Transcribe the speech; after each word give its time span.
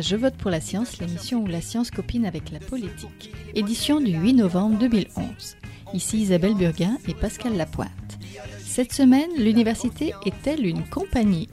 Je 0.00 0.16
vote 0.16 0.36
pour 0.36 0.50
la 0.50 0.62
science, 0.62 0.98
l'émission 0.98 1.42
où 1.42 1.46
la 1.46 1.60
science 1.60 1.90
copine 1.90 2.24
avec 2.24 2.50
la 2.50 2.58
politique. 2.58 3.34
Édition 3.54 4.00
du 4.00 4.12
8 4.12 4.32
novembre 4.32 4.78
2011. 4.78 5.56
Ici 5.92 6.22
Isabelle 6.22 6.54
Burguin 6.54 6.96
et 7.06 7.12
Pascal 7.12 7.54
Lapointe. 7.54 8.18
Cette 8.60 8.94
semaine, 8.94 9.28
l'université 9.36 10.14
est-elle 10.24 10.64
une 10.64 10.88
compagnie? 10.88 11.50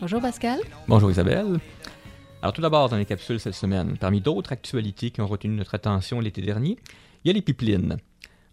Bonjour 0.00 0.20
Pascal. 0.20 0.60
Bonjour 0.86 1.10
Isabelle. 1.10 1.58
Alors 2.42 2.52
tout 2.52 2.60
d'abord 2.60 2.90
dans 2.90 2.98
les 2.98 3.06
capsules 3.06 3.40
cette 3.40 3.54
semaine, 3.54 3.96
parmi 3.98 4.20
d'autres 4.20 4.52
actualités 4.52 5.10
qui 5.10 5.22
ont 5.22 5.26
retenu 5.26 5.56
notre 5.56 5.74
attention 5.74 6.20
l'été 6.20 6.42
dernier, 6.42 6.76
il 7.24 7.28
y 7.28 7.30
a 7.30 7.32
les 7.32 7.42
pipelines. 7.42 7.96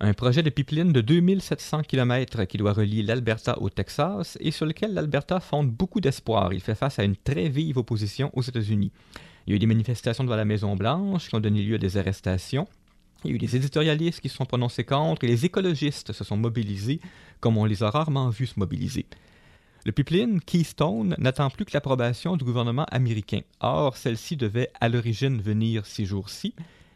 Un 0.01 0.13
projet 0.13 0.43
de 0.43 0.49
pipeline 0.49 0.91
de 0.91 0.99
2700 0.99 1.83
km 1.83 2.43
qui 2.43 2.57
doit 2.57 2.73
relier 2.73 3.01
l'Alberta 3.01 3.57
au 3.61 3.69
Texas 3.69 4.37
et 4.41 4.51
sur 4.51 4.65
lequel 4.65 4.93
l'Alberta 4.93 5.39
fonde 5.39 5.71
beaucoup 5.71 6.01
d'espoir. 6.01 6.51
Il 6.51 6.59
fait 6.59 6.75
face 6.75 6.99
à 6.99 7.05
une 7.05 7.15
très 7.15 7.47
vive 7.47 7.77
opposition 7.77 8.29
aux 8.33 8.41
États-Unis. 8.41 8.91
Il 9.47 9.51
y 9.51 9.53
a 9.53 9.55
eu 9.55 9.59
des 9.59 9.65
manifestations 9.65 10.25
devant 10.25 10.35
la 10.35 10.43
Maison-Blanche 10.43 11.29
qui 11.29 11.35
ont 11.35 11.39
donné 11.39 11.63
lieu 11.63 11.75
à 11.75 11.77
des 11.77 11.95
arrestations. 11.95 12.67
Il 13.23 13.29
y 13.29 13.33
a 13.33 13.35
eu 13.35 13.39
des 13.39 13.55
éditorialistes 13.55 14.19
qui 14.19 14.27
se 14.27 14.35
sont 14.35 14.45
prononcés 14.45 14.83
contre 14.83 15.23
et 15.23 15.27
les 15.27 15.45
écologistes 15.45 16.11
se 16.11 16.23
sont 16.25 16.35
mobilisés 16.35 16.99
comme 17.39 17.57
on 17.57 17.63
les 17.63 17.81
a 17.81 17.89
rarement 17.89 18.29
vus 18.29 18.47
se 18.47 18.59
mobiliser. 18.59 19.05
Le 19.85 19.93
pipeline 19.93 20.41
Keystone 20.41 21.15
n'attend 21.19 21.49
plus 21.49 21.63
que 21.63 21.71
l'approbation 21.73 22.35
du 22.35 22.43
gouvernement 22.43 22.85
américain. 22.91 23.41
Or, 23.61 23.95
celle-ci 23.95 24.35
devait 24.35 24.71
à 24.81 24.89
l'origine 24.89 25.39
venir 25.39 25.85
ces 25.85 26.05
jours-ci, 26.05 26.53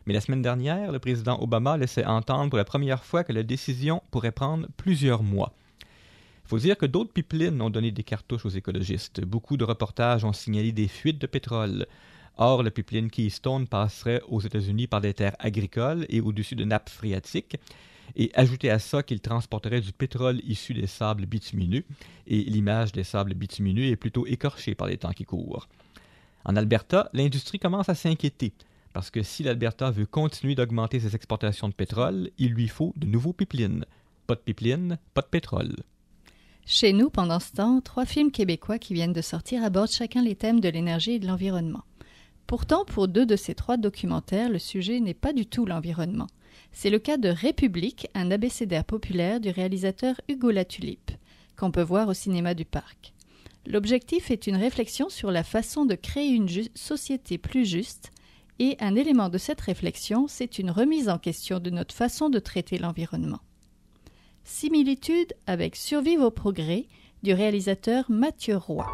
mais 0.10 0.16
la 0.16 0.22
semaine 0.22 0.42
dernière, 0.42 0.92
le 0.92 0.98
président 0.98 1.40
Obama 1.40 1.78
laissait 1.78 2.04
entendre 2.04 2.50
pour 2.50 2.58
la 2.58 2.66
première 2.66 3.04
fois 3.04 3.24
que 3.24 3.32
la 3.32 3.44
décision 3.44 4.02
pourrait 4.10 4.32
prendre 4.32 4.68
plusieurs 4.76 5.22
mois. 5.22 5.54
Il 5.82 6.48
faut 6.50 6.58
dire 6.58 6.80
que 6.80 6.88
d'autres 6.88 7.14
pipelines 7.14 7.62
ont 7.62 7.70
donné 7.70 7.92
des 7.92 8.02
cartouches 8.02 8.44
aux 8.44 8.50
écologistes. 8.50 9.22
Beaucoup 9.22 9.56
de 9.56 9.64
reportages 9.64 10.26
ont 10.26 10.34
signalé 10.34 10.72
des 10.72 10.88
fuites 10.88 11.20
de 11.20 11.28
pétrole. 11.28 11.86
Or, 12.38 12.64
le 12.64 12.72
pipeline 12.72 13.12
Keystone 13.12 13.68
passerait 13.68 14.24
aux 14.28 14.42
États-Unis 14.42 14.88
par 14.88 15.00
des 15.00 15.14
terres 15.14 15.36
agricoles 15.38 16.08
et 16.10 16.22
au-dessus 16.22 16.56
de 16.56 16.64
nappes 16.64 16.90
phréatiques. 16.90 17.58
Et 18.16 18.32
ajoutez 18.34 18.72
à 18.72 18.80
ça 18.80 19.04
qu'il 19.04 19.20
transporterait 19.20 19.82
du 19.82 19.94
pétrole 19.94 20.42
issu 20.44 20.74
des 20.74 20.88
sables 20.88 21.28
bitumineux, 21.28 21.84
et 22.26 22.42
l'image 22.46 22.94
des 22.94 23.04
sables 23.04 23.36
bitumineux 23.36 23.84
est 23.84 23.96
plutôt 23.96 24.26
écorchée 24.26 24.74
par 24.74 24.88
les 24.88 24.98
temps 24.98 25.14
qui 25.14 25.26
courent. 25.26 25.68
En 26.46 26.56
Alberta, 26.56 27.12
l'industrie 27.14 27.60
commence 27.60 27.90
à 27.90 27.94
s'inquiéter. 27.94 28.54
Parce 28.94 29.12
que 29.12 29.22
si 29.22 29.44
l'Alberta 29.44 29.92
veut 29.92 30.06
continuer 30.06 30.56
d'augmenter 30.56 31.00
ses 31.00 31.16
exportations 31.16 31.70
de 31.70 31.74
pétrole, 31.74 32.32
il 32.38 32.52
lui 32.52 32.68
faut 32.68 32.94
de 32.96 33.06
nouveaux 33.06 33.34
pipelines. 33.34 33.86
Pas 34.28 34.36
de 34.36 34.42
pipelines, 34.42 34.98
pas 35.14 35.22
de 35.22 35.28
pétrole. 35.28 35.76
Chez 36.66 36.94
nous, 36.94 37.10
pendant 37.10 37.40
ce 37.40 37.54
temps, 37.54 37.82
trois 37.82 38.06
films 38.06 38.32
québécois 38.32 38.78
qui 38.78 38.94
viennent 38.94 39.14
de 39.14 39.22
sortir 39.22 39.64
abordent 39.64 39.92
chacun 39.92 40.22
les 40.22 40.36
thèmes 40.36 40.60
de 40.60 40.70
l'énergie 40.70 41.14
et 41.14 41.20
de 41.20 41.28
l'environnement. 41.28 41.84
Pourtant, 42.46 42.86
pour 42.86 43.08
deux 43.08 43.26
de 43.26 43.36
ces 43.36 43.56
trois 43.56 43.78
documentaires, 43.78 44.50
le 44.50 44.60
sujet 44.60 45.00
n'est 45.00 45.14
pas 45.14 45.34
du 45.34 45.46
tout 45.46 45.66
l'environnement. 45.66 46.28
C'est 46.72 46.90
le 46.90 47.00
cas 47.00 47.18
de 47.18 47.30
République, 47.30 48.08
un 48.14 48.32
abécédaire 48.32 48.86
populaire 48.86 49.40
du 49.40 49.50
réalisateur 49.50 50.22
Hugo 50.28 50.52
Latulipe, 50.52 51.12
qu'on 51.58 51.72
peut 51.72 51.82
voir 51.82 52.08
au 52.08 52.14
cinéma 52.14 52.54
du 52.54 52.66
parc. 52.66 53.14
L'objectif 53.66 54.32
est 54.32 54.48
une 54.48 54.56
réflexion 54.56 55.10
sur 55.10 55.32
la 55.32 55.44
façon 55.44 55.86
de 55.86 55.96
créer 55.96 56.30
une 56.30 56.50
société 56.76 57.38
plus 57.38 57.66
juste 57.66 58.12
et 58.60 58.78
un 58.80 58.96
élément 58.96 59.30
de 59.30 59.38
cette 59.38 59.62
réflexion, 59.62 60.28
c'est 60.28 60.60
une 60.60 60.70
remise 60.70 61.10
en 61.10 61.18
question 61.18 61.60
de 61.60 61.70
notre 61.70 61.96
façon 61.96 62.30
de 62.30 62.40
traiter 62.40 62.78
l'environnement. 62.78 63.40
Similitude 64.44 65.34
avec 65.48 65.76
Survivre 65.76 66.26
au 66.26 66.32
progrès 66.32 66.86
du 67.24 67.34
réalisateur 67.34 68.06
Mathieu 68.10 68.58
Roy. 68.58 68.86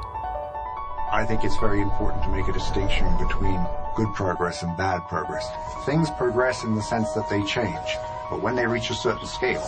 I 1.11 1.25
think 1.25 1.43
it's 1.43 1.57
very 1.59 1.81
important 1.81 2.23
to 2.23 2.29
make 2.29 2.47
a 2.47 2.53
distinction 2.53 3.05
between 3.17 3.59
good 3.95 4.13
progress 4.13 4.63
and 4.63 4.75
bad 4.77 5.01
progress. 5.07 5.47
Things 5.85 6.09
progress 6.17 6.63
in 6.63 6.75
the 6.75 6.81
sense 6.81 7.13
that 7.13 7.29
they 7.29 7.43
change, 7.43 7.97
but 8.29 8.41
when 8.41 8.55
they 8.55 8.65
reach 8.65 8.89
a 8.89 8.95
certain 8.95 9.27
scale, 9.27 9.63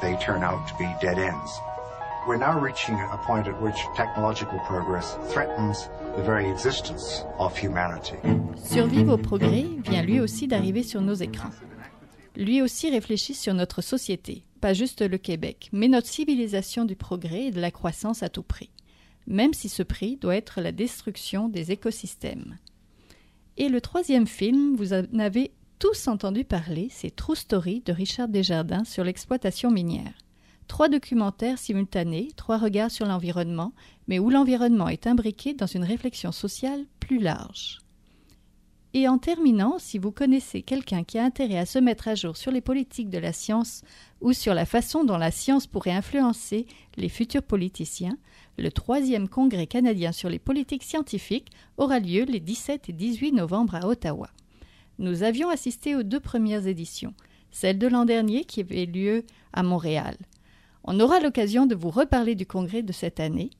they 0.00 0.16
turn 0.16 0.42
out 0.42 0.66
to 0.68 0.74
be 0.78 0.88
dead 1.00 1.18
ends. 1.18 1.60
Survivre 8.56 9.14
au 9.14 9.18
progrès 9.18 9.66
vient 9.84 10.02
lui 10.02 10.20
aussi 10.20 10.46
d'arriver 10.46 10.82
sur 10.82 11.00
nos 11.00 11.14
écrans. 11.14 11.50
Lui 12.36 12.60
aussi 12.60 12.90
réfléchit 12.90 13.34
sur 13.34 13.54
notre 13.54 13.82
société, 13.82 14.44
pas 14.60 14.74
juste 14.74 15.02
le 15.02 15.18
Québec, 15.18 15.68
mais 15.72 15.88
notre 15.88 16.08
civilisation 16.08 16.84
du 16.84 16.96
progrès 16.96 17.46
et 17.46 17.50
de 17.50 17.60
la 17.60 17.70
croissance 17.70 18.22
à 18.22 18.28
tout 18.28 18.42
prix, 18.42 18.70
même 19.26 19.54
si 19.54 19.68
ce 19.68 19.82
prix 19.82 20.16
doit 20.16 20.36
être 20.36 20.60
la 20.60 20.72
destruction 20.72 21.48
des 21.48 21.72
écosystèmes. 21.72 22.58
Et 23.56 23.68
le 23.68 23.80
troisième 23.80 24.26
film, 24.26 24.76
vous 24.76 24.92
en 24.92 25.04
avez 25.18 25.52
tous 25.78 26.08
entendu 26.08 26.44
parler, 26.44 26.88
c'est 26.90 27.14
True 27.14 27.36
Story 27.36 27.82
de 27.84 27.92
Richard 27.92 28.28
Desjardins 28.28 28.84
sur 28.84 29.04
l'exploitation 29.04 29.70
minière. 29.70 30.12
Trois 30.68 30.88
documentaires 30.88 31.58
simultanés, 31.58 32.28
trois 32.36 32.58
regards 32.58 32.90
sur 32.90 33.06
l'environnement, 33.06 33.72
mais 34.06 34.18
où 34.18 34.30
l'environnement 34.30 34.88
est 34.88 35.06
imbriqué 35.06 35.54
dans 35.54 35.66
une 35.66 35.82
réflexion 35.82 36.30
sociale 36.30 36.84
plus 37.00 37.18
large. 37.18 37.80
Et 38.94 39.08
en 39.08 39.18
terminant, 39.18 39.78
si 39.78 39.98
vous 39.98 40.12
connaissez 40.12 40.62
quelqu'un 40.62 41.04
qui 41.04 41.18
a 41.18 41.24
intérêt 41.24 41.58
à 41.58 41.66
se 41.66 41.78
mettre 41.78 42.08
à 42.08 42.14
jour 42.14 42.36
sur 42.36 42.50
les 42.50 42.60
politiques 42.60 43.10
de 43.10 43.18
la 43.18 43.32
science 43.32 43.82
ou 44.20 44.32
sur 44.32 44.54
la 44.54 44.66
façon 44.66 45.04
dont 45.04 45.18
la 45.18 45.30
science 45.30 45.66
pourrait 45.66 45.92
influencer 45.92 46.66
les 46.96 47.08
futurs 47.08 47.42
politiciens, 47.42 48.16
le 48.56 48.70
troisième 48.70 49.28
congrès 49.28 49.66
canadien 49.66 50.12
sur 50.12 50.28
les 50.28 50.38
politiques 50.38 50.84
scientifiques 50.84 51.50
aura 51.76 51.98
lieu 51.98 52.24
les 52.24 52.40
17 52.40 52.88
et 52.88 52.92
18 52.92 53.32
novembre 53.32 53.74
à 53.74 53.86
Ottawa. 53.86 54.28
Nous 54.98 55.22
avions 55.22 55.48
assisté 55.48 55.94
aux 55.94 56.02
deux 56.02 56.20
premières 56.20 56.66
éditions, 56.66 57.14
celle 57.50 57.78
de 57.78 57.86
l'an 57.86 58.04
dernier 58.04 58.44
qui 58.44 58.60
avait 58.60 58.86
lieu 58.86 59.24
à 59.52 59.62
Montréal. 59.62 60.16
On 60.84 61.00
aura 61.00 61.20
l'occasion 61.20 61.66
de 61.66 61.74
vous 61.74 61.90
reparler 61.90 62.34
du 62.34 62.46
congrès 62.46 62.82
de 62.82 62.92
cette 62.92 63.20
année. 63.20 63.50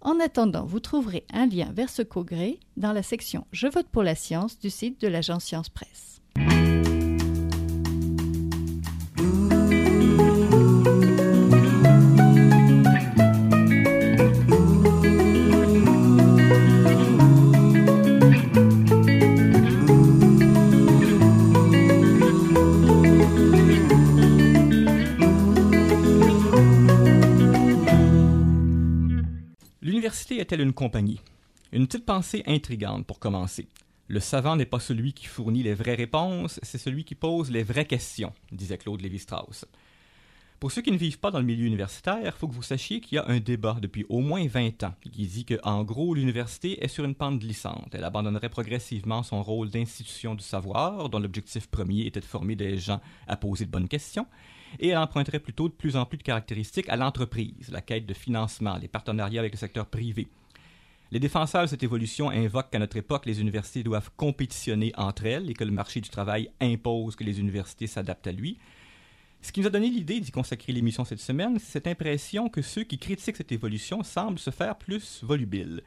En 0.00 0.20
attendant, 0.20 0.64
vous 0.64 0.80
trouverez 0.80 1.24
un 1.32 1.46
lien 1.46 1.72
vers 1.72 1.90
ce 1.90 2.02
congrès 2.02 2.58
dans 2.76 2.92
la 2.92 3.02
section 3.02 3.46
Je 3.52 3.66
vote 3.66 3.88
pour 3.90 4.02
la 4.02 4.14
science 4.14 4.58
du 4.58 4.70
site 4.70 5.00
de 5.00 5.08
l'agence 5.08 5.44
Science 5.44 5.68
Presse. 5.68 6.20
Est-elle 30.46 30.60
une 30.60 30.72
compagnie? 30.72 31.20
Une 31.72 31.88
petite 31.88 32.06
pensée 32.06 32.44
intrigante 32.46 33.04
pour 33.04 33.18
commencer. 33.18 33.66
Le 34.06 34.20
savant 34.20 34.54
n'est 34.54 34.64
pas 34.64 34.78
celui 34.78 35.12
qui 35.12 35.26
fournit 35.26 35.64
les 35.64 35.74
vraies 35.74 35.96
réponses, 35.96 36.60
c'est 36.62 36.78
celui 36.78 37.02
qui 37.02 37.16
pose 37.16 37.50
les 37.50 37.64
vraies 37.64 37.84
questions, 37.84 38.32
disait 38.52 38.78
Claude 38.78 39.00
Lévi-Strauss. 39.00 39.64
Pour 40.60 40.70
ceux 40.70 40.82
qui 40.82 40.92
ne 40.92 40.96
vivent 40.96 41.18
pas 41.18 41.32
dans 41.32 41.40
le 41.40 41.44
milieu 41.44 41.66
universitaire, 41.66 42.20
il 42.24 42.30
faut 42.30 42.46
que 42.46 42.54
vous 42.54 42.62
sachiez 42.62 43.00
qu'il 43.00 43.16
y 43.16 43.18
a 43.18 43.26
un 43.26 43.40
débat 43.40 43.78
depuis 43.82 44.06
au 44.08 44.20
moins 44.20 44.46
20 44.46 44.84
ans 44.84 44.94
qui 45.02 45.26
dit 45.26 45.44
que, 45.44 45.58
en 45.64 45.82
gros, 45.82 46.14
l'université 46.14 46.84
est 46.84 46.86
sur 46.86 47.04
une 47.04 47.16
pente 47.16 47.40
glissante. 47.40 47.88
Elle 47.92 48.04
abandonnerait 48.04 48.48
progressivement 48.48 49.24
son 49.24 49.42
rôle 49.42 49.70
d'institution 49.70 50.36
du 50.36 50.44
savoir, 50.44 51.08
dont 51.08 51.18
l'objectif 51.18 51.66
premier 51.66 52.06
était 52.06 52.20
de 52.20 52.24
former 52.24 52.54
des 52.54 52.78
gens 52.78 53.00
à 53.26 53.36
poser 53.36 53.64
de 53.64 53.70
bonnes 53.72 53.88
questions, 53.88 54.28
et 54.80 54.88
elle 54.88 54.98
emprunterait 54.98 55.40
plutôt 55.40 55.68
de 55.68 55.74
plus 55.74 55.96
en 55.96 56.04
plus 56.06 56.18
de 56.18 56.22
caractéristiques 56.22 56.88
à 56.88 56.96
l'entreprise, 56.96 57.70
la 57.70 57.80
quête 57.80 58.06
de 58.06 58.14
financement, 58.14 58.76
les 58.76 58.88
partenariats 58.88 59.40
avec 59.40 59.52
le 59.52 59.58
secteur 59.58 59.86
privé. 59.86 60.28
Les 61.12 61.20
défenseurs 61.20 61.62
de 61.62 61.66
cette 61.68 61.84
évolution 61.84 62.30
invoquent 62.30 62.70
qu'à 62.70 62.80
notre 62.80 62.96
époque, 62.96 63.26
les 63.26 63.40
universités 63.40 63.84
doivent 63.84 64.10
compétitionner 64.16 64.92
entre 64.96 65.26
elles 65.26 65.48
et 65.48 65.54
que 65.54 65.62
le 65.62 65.70
marché 65.70 66.00
du 66.00 66.08
travail 66.08 66.50
impose 66.60 67.14
que 67.14 67.22
les 67.22 67.38
universités 67.38 67.86
s'adaptent 67.86 68.26
à 68.26 68.32
lui. 68.32 68.58
Ce 69.40 69.52
qui 69.52 69.60
nous 69.60 69.68
a 69.68 69.70
donné 69.70 69.88
l'idée 69.88 70.18
d'y 70.18 70.32
consacrer 70.32 70.72
l'émission 70.72 71.04
cette 71.04 71.20
semaine, 71.20 71.60
c'est 71.60 71.70
cette 71.70 71.86
impression 71.86 72.48
que 72.48 72.62
ceux 72.62 72.82
qui 72.82 72.98
critiquent 72.98 73.36
cette 73.36 73.52
évolution 73.52 74.02
semblent 74.02 74.40
se 74.40 74.50
faire 74.50 74.76
plus 74.76 75.22
volubiles. 75.22 75.82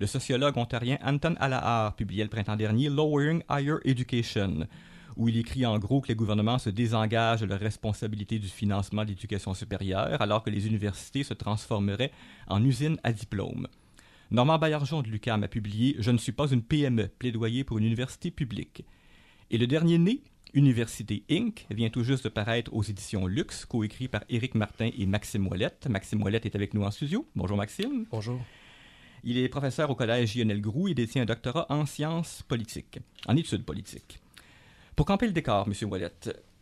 Le 0.00 0.06
sociologue 0.06 0.58
ontarien 0.58 0.98
Anton 1.02 1.34
Allahar 1.40 1.96
publiait 1.96 2.24
le 2.24 2.30
printemps 2.30 2.56
dernier 2.56 2.90
Lowering 2.90 3.42
Higher 3.48 3.78
Education, 3.84 4.66
où 5.18 5.28
il 5.28 5.36
écrit 5.36 5.66
en 5.66 5.78
gros 5.78 6.00
que 6.00 6.08
les 6.08 6.14
gouvernements 6.14 6.58
se 6.58 6.70
désengagent 6.70 7.40
de 7.40 7.46
la 7.46 7.56
responsabilité 7.56 8.38
du 8.38 8.46
financement 8.46 9.02
de 9.02 9.08
l'éducation 9.08 9.52
supérieure, 9.52 10.22
alors 10.22 10.44
que 10.44 10.50
les 10.50 10.66
universités 10.66 11.24
se 11.24 11.34
transformeraient 11.34 12.12
en 12.46 12.64
usines 12.64 12.98
à 13.02 13.12
diplôme. 13.12 13.66
Normand 14.30 14.58
Baillargeon 14.58 15.02
de 15.02 15.08
l'UQAM 15.08 15.42
a 15.42 15.48
publié 15.48 15.96
Je 15.98 16.12
ne 16.12 16.18
suis 16.18 16.32
pas 16.32 16.48
une 16.48 16.62
PME, 16.62 17.08
plaidoyer 17.18 17.64
pour 17.64 17.78
une 17.78 17.84
université 17.84 18.30
publique. 18.30 18.84
Et 19.50 19.58
le 19.58 19.66
dernier 19.66 19.98
né, 19.98 20.22
Université 20.54 21.24
Inc., 21.30 21.66
vient 21.70 21.90
tout 21.90 22.04
juste 22.04 22.24
de 22.24 22.28
paraître 22.28 22.72
aux 22.72 22.82
éditions 22.82 23.26
Luxe, 23.26 23.64
coécrit 23.64 24.06
par 24.06 24.22
Éric 24.28 24.54
Martin 24.54 24.90
et 24.96 25.06
Maxime 25.06 25.48
Ouellette. 25.48 25.88
Maxime 25.90 26.22
Ouellette 26.22 26.46
est 26.46 26.54
avec 26.54 26.74
nous 26.74 26.84
en 26.84 26.90
studio. 26.90 27.26
Bonjour 27.34 27.56
Maxime. 27.56 28.06
Bonjour. 28.10 28.40
Il 29.24 29.36
est 29.36 29.48
professeur 29.48 29.90
au 29.90 29.96
collège 29.96 30.36
Lionel 30.36 30.60
Groux 30.60 30.86
et 30.86 30.94
détient 30.94 31.22
un 31.22 31.26
doctorat 31.26 31.66
en 31.70 31.86
sciences 31.86 32.44
politiques, 32.46 33.00
en 33.26 33.36
études 33.36 33.64
politiques. 33.64 34.20
Pour 34.98 35.06
camper 35.06 35.26
le 35.26 35.32
décor, 35.32 35.64
M. 35.68 35.88
Wallet, 35.92 36.10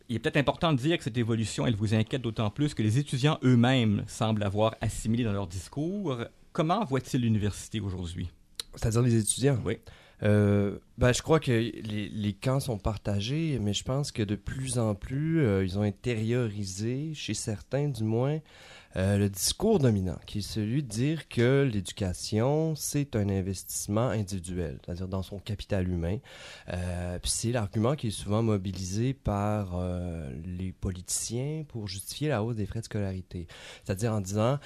il 0.09 0.15
est 0.15 0.19
peut-être 0.19 0.37
important 0.37 0.71
de 0.71 0.77
dire 0.77 0.99
que 0.99 1.03
cette 1.03 1.17
évolution, 1.17 1.65
elle 1.65 1.75
vous 1.75 1.95
inquiète 1.95 2.21
d'autant 2.21 2.51
plus 2.51 2.75
que 2.75 2.83
les 2.83 2.99
étudiants 2.99 3.39
eux-mêmes 3.43 4.03
semblent 4.05 4.43
avoir 4.43 4.75
assimilé 4.79 5.23
dans 5.23 5.31
leur 5.31 5.47
discours. 5.47 6.19
Comment 6.53 6.85
voit-il 6.85 7.21
l'université 7.21 7.79
aujourd'hui? 7.79 8.29
C'est-à-dire 8.75 9.01
les 9.01 9.15
étudiants? 9.15 9.57
Oui. 9.65 9.79
Euh, 10.21 10.77
ben, 10.99 11.13
je 11.13 11.23
crois 11.23 11.39
que 11.39 11.49
les, 11.49 12.09
les, 12.09 12.33
camps 12.33 12.59
sont 12.59 12.77
partagés, 12.77 13.57
mais 13.59 13.73
je 13.73 13.83
pense 13.83 14.11
que 14.11 14.21
de 14.21 14.35
plus 14.35 14.77
en 14.77 14.93
plus, 14.93 15.43
euh, 15.43 15.65
ils 15.65 15.79
ont 15.79 15.83
intériorisé, 15.83 17.13
chez 17.15 17.33
certains 17.33 17.87
du 17.87 18.03
moins, 18.03 18.37
euh, 18.95 19.17
le 19.17 19.29
discours 19.29 19.79
dominant, 19.79 20.17
qui 20.25 20.39
est 20.39 20.41
celui 20.41 20.81
de 20.81 20.87
dire 20.87 21.27
que 21.27 21.69
l'éducation, 21.71 22.75
c'est 22.75 23.15
un 23.15 23.29
investissement 23.29 24.09
individuel, 24.09 24.79
c'est-à-dire 24.83 25.07
dans 25.07 25.23
son 25.23 25.39
capital 25.39 25.87
humain. 25.87 26.17
Euh, 26.69 27.19
c'est 27.23 27.51
l'argument 27.51 27.95
qui 27.95 28.07
est 28.07 28.11
souvent 28.11 28.41
mobilisé 28.41 29.13
par 29.13 29.75
euh, 29.75 30.31
les 30.45 30.71
politiciens 30.71 31.63
pour 31.67 31.87
justifier 31.87 32.29
la 32.29 32.43
hausse 32.43 32.55
des 32.55 32.65
frais 32.65 32.79
de 32.79 32.85
scolarité. 32.85 33.47
C'est-à-dire 33.83 34.13
en 34.13 34.21
disant, 34.21 34.59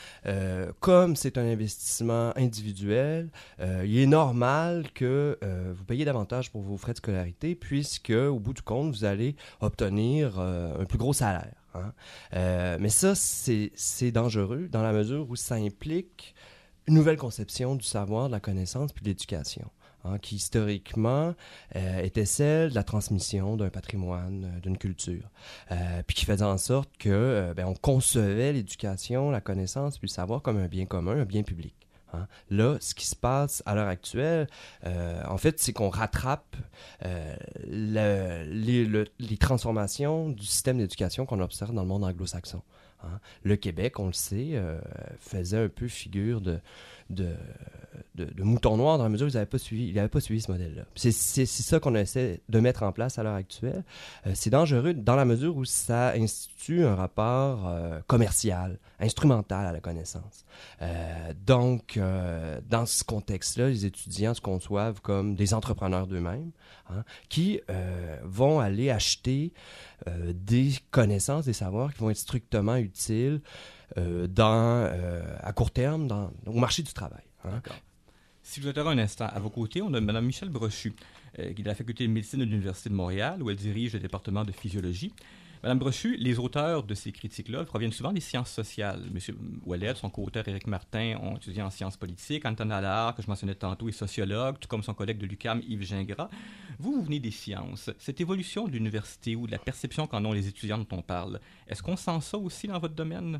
comme 0.80 1.16
c'est 1.16 1.38
un 1.38 1.46
investissement 1.46 2.32
individuel, 2.38 3.30
il 3.60 3.98
est 3.98 4.06
normal 4.06 4.92
que 4.94 5.38
vous 5.76 5.84
payiez 5.84 6.06
davantage 6.06 6.52
pour 6.52 6.62
vos 6.62 6.78
frais 6.78 6.94
de 6.94 6.98
scolarité, 6.98 7.56
puisque 7.56 8.12
au 8.12 8.40
bout 8.40 8.54
du 8.54 8.62
compte, 8.62 8.92
vous 8.92 9.06
allez 9.06 9.36
obtenir 9.62 10.40
un 10.40 10.86
plus 10.86 10.98
gros 10.98 11.14
salaire. 11.14 11.61
Hein. 11.74 11.94
Euh, 12.34 12.78
mais 12.80 12.90
ça, 12.90 13.14
c'est 13.16 14.12
dangereux 14.12 14.68
dans 14.72 14.84
la 14.84 14.94
mesure 14.94 15.30
où 15.30 15.36
ça 15.36 15.56
implique 15.56 16.36
une 16.88 16.96
nouvelle 16.96 17.18
conception 17.18 17.76
du 17.76 17.86
savoir, 17.86 18.28
de 18.28 18.32
la 18.32 18.40
connaissance 18.40 18.92
puis 18.92 19.04
de 19.04 19.10
l'éducation. 19.10 19.70
Hein, 20.04 20.18
qui 20.18 20.38
historiquement 20.38 21.36
euh, 21.76 22.02
était 22.02 22.26
celle 22.26 22.72
de 22.72 22.76
la 22.76 22.84
transmission 22.84 23.56
d'un 23.56 23.70
patrimoine, 23.70 24.46
euh, 24.46 24.60
d'une 24.60 24.80
culture, 24.80 25.30
puis 26.08 26.16
qui 26.16 26.26
faisait 26.26 26.44
en 26.44 26.58
sorte 26.58 26.90
que 26.98 27.54
ben, 27.56 27.68
on 27.68 27.76
concevait 27.76 28.52
l'éducation, 28.52 29.30
la 29.30 29.42
connaissance 29.42 30.00
puis 30.00 30.08
le 30.08 30.12
savoir 30.12 30.42
comme 30.42 30.58
un 30.58 30.66
bien 30.66 30.88
commun, 30.88 31.20
un 31.20 31.26
bien 31.26 31.44
public. 31.44 31.76
Hein. 32.14 32.28
Là, 32.50 32.78
ce 32.80 32.94
qui 32.94 33.06
se 33.06 33.16
passe 33.16 33.64
à 33.66 33.76
l'heure 33.76 33.88
actuelle, 33.88 34.48
euh, 34.86 35.24
en 35.28 35.38
fait, 35.38 35.60
c'est 35.60 35.74
qu'on 35.74 35.90
rattrape 35.90 36.56
euh, 37.06 37.36
les, 37.68 39.38
transformations 39.40 40.30
du 40.30 40.46
système 40.46 40.78
d'éducation 40.78 41.26
qu'on 41.26 41.40
observe 41.40 41.74
dans 41.74 41.82
le 41.82 41.88
monde 41.88 42.04
anglo-saxon. 42.04 42.62
Hein. 43.04 43.20
Le 43.44 43.56
Québec, 43.56 44.00
on 44.00 44.08
le 44.08 44.14
sait, 44.14 44.52
euh, 44.54 44.80
faisait 45.20 45.58
un 45.58 45.70
peu 45.70 45.88
figure 45.88 46.42
de, 46.42 46.60
de, 47.12 47.36
de, 48.16 48.44
mouton 48.44 48.78
noir 48.78 48.98
dans 48.98 49.04
la 49.04 49.10
mesure 49.10 49.28
où 49.28 49.30
ils 49.30 49.34
n'avaient 49.34 49.46
pas 49.46 49.58
suivi, 49.58 49.94
pas 49.94 50.20
suivi 50.20 50.42
ce 50.42 50.52
modèle-là. 50.52 50.84
C'est 50.96 51.12
ça 51.46 51.80
qu'on 51.80 51.96
essaie 51.96 52.42
de 52.50 52.60
mettre 52.60 52.84
en 52.84 52.92
place 52.92 53.18
à 53.18 53.24
l'heure 53.24 53.36
actuelle. 53.36 53.84
Euh, 54.28 54.32
c'est 54.34 54.50
dangereux 54.50 54.94
dans 54.94 55.16
la 55.16 55.26
mesure 55.26 55.56
où 55.56 55.66
ça 55.66 56.12
institue 56.12 56.84
un 56.84 56.96
rapport 56.96 57.68
euh, 57.68 58.00
commercial, 58.08 58.80
instrumental 59.00 59.66
à 59.66 59.72
la 59.72 59.80
connaissance. 59.80 60.46
Euh, 60.82 61.34
donc, 61.46 62.00
dans 62.70 62.86
ce 62.86 63.04
contexte-là, 63.04 63.70
les 63.70 63.86
étudiants 63.86 64.34
se 64.34 64.42
conçoivent 64.42 65.02
comme 65.02 65.36
des 65.36 65.54
entrepreneurs 65.54 66.08
d'eux-mêmes 66.08 66.52
hein, 66.90 67.04
qui 67.30 67.62
vont 68.24 68.60
aller 68.60 68.90
acheter 68.90 69.54
des 70.08 70.74
connaissances, 70.92 71.46
des 71.46 71.54
savoirs 71.54 71.94
qui 71.94 72.00
vont 72.00 72.10
être 72.10 72.18
strictement 72.18 72.76
utiles 72.76 73.42
dans, 73.98 74.90
à 75.42 75.54
court 75.54 75.72
terme 75.72 76.32
au 76.46 76.60
marché 76.60 76.84
du 76.84 76.94
travail. 76.94 77.24
Hein. 77.44 77.62
Si 78.44 78.60
vous 78.60 78.68
êtes 78.68 78.78
un 78.78 78.98
instant, 78.98 79.28
à 79.28 79.40
vos 79.40 79.50
côtés, 79.50 79.82
on 79.82 79.94
a 79.94 80.02
Mme 80.02 80.26
Michel 80.26 80.50
Brochu, 80.50 80.94
euh, 81.40 81.54
qui 81.54 81.62
est 81.62 81.64
de 81.64 81.68
la 81.68 81.76
Faculté 81.76 82.08
de 82.08 82.12
médecine 82.12 82.40
de 82.40 82.46
l'Université 82.46 82.90
de 82.90 82.96
Montréal, 82.96 83.42
où 83.44 83.50
elle 83.50 83.56
dirige 83.56 83.94
le 83.94 84.00
département 84.00 84.44
de 84.44 84.52
physiologie. 84.52 85.14
Madame 85.62 85.78
Brochu, 85.78 86.18
les 86.18 86.40
auteurs 86.40 86.82
de 86.84 86.96
ces 86.96 87.12
critiques-là 87.12 87.66
proviennent 87.66 87.92
souvent 87.92 88.12
des 88.12 88.20
sciences 88.20 88.50
sociales. 88.50 89.04
Monsieur 89.14 89.38
Ouellet, 89.64 89.94
son 89.94 90.10
co-auteur 90.10 90.48
Éric 90.48 90.66
Martin 90.66 91.18
ont 91.22 91.38
étudié 91.38 91.62
en 91.62 91.70
sciences 91.70 91.98
politiques. 91.98 92.46
Anton 92.46 92.72
Allard, 92.72 93.16
que 93.16 93.22
je 93.22 93.28
mentionnais 93.28 93.54
tantôt, 93.54 93.88
est 93.88 93.92
sociologue, 93.92 94.58
tout 94.60 94.68
comme 94.68 94.82
son 94.82 94.96
collègue 94.96 95.20
de 95.20 95.28
l'UCAM, 95.28 95.62
Yves 95.68 95.84
Gingras. 95.84 96.30
Vous, 96.80 96.94
vous 96.94 97.04
venez 97.04 97.20
des 97.20 97.30
sciences. 97.30 97.92
Cette 98.00 98.20
évolution 98.20 98.68
de 98.68 98.72
l'université 98.72 99.36
ou 99.36 99.46
de 99.46 99.52
la 99.52 99.60
perception 99.60 100.08
qu'en 100.08 100.26
ont 100.26 100.34
les 100.34 100.48
étudiants 100.48 100.80
dont 100.80 100.98
on 100.98 101.04
parle, 101.04 101.40
est-ce 101.68 101.84
qu'on 101.84 101.96
sent 101.96 102.22
ça 102.22 102.40
aussi 102.40 102.68
dans 102.68 102.80
votre 102.80 102.96
domaine? 102.96 103.40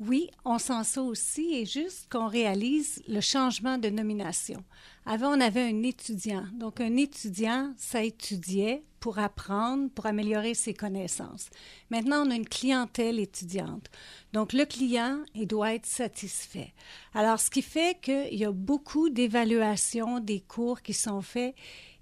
Oui, 0.00 0.30
on 0.46 0.58
sent 0.58 0.84
ça 0.84 1.02
aussi, 1.02 1.54
et 1.54 1.66
juste 1.66 2.10
qu'on 2.10 2.26
réalise 2.26 3.02
le 3.06 3.20
changement 3.20 3.76
de 3.76 3.90
nomination. 3.90 4.64
Avant, 5.04 5.36
on 5.36 5.40
avait 5.42 5.60
un 5.60 5.82
étudiant. 5.82 6.46
Donc, 6.54 6.80
un 6.80 6.96
étudiant, 6.96 7.74
ça 7.76 8.02
étudiait 8.02 8.82
pour 8.98 9.18
apprendre, 9.18 9.90
pour 9.90 10.06
améliorer 10.06 10.54
ses 10.54 10.72
connaissances. 10.72 11.50
Maintenant, 11.90 12.26
on 12.26 12.30
a 12.30 12.34
une 12.34 12.48
clientèle 12.48 13.20
étudiante. 13.20 13.90
Donc, 14.32 14.54
le 14.54 14.64
client, 14.64 15.18
il 15.34 15.46
doit 15.46 15.74
être 15.74 15.84
satisfait. 15.84 16.72
Alors, 17.12 17.38
ce 17.38 17.50
qui 17.50 17.60
fait 17.60 18.00
qu'il 18.00 18.38
y 18.38 18.46
a 18.46 18.52
beaucoup 18.52 19.10
d'évaluations 19.10 20.18
des 20.20 20.40
cours 20.40 20.80
qui 20.80 20.94
sont 20.94 21.20
faits 21.20 21.54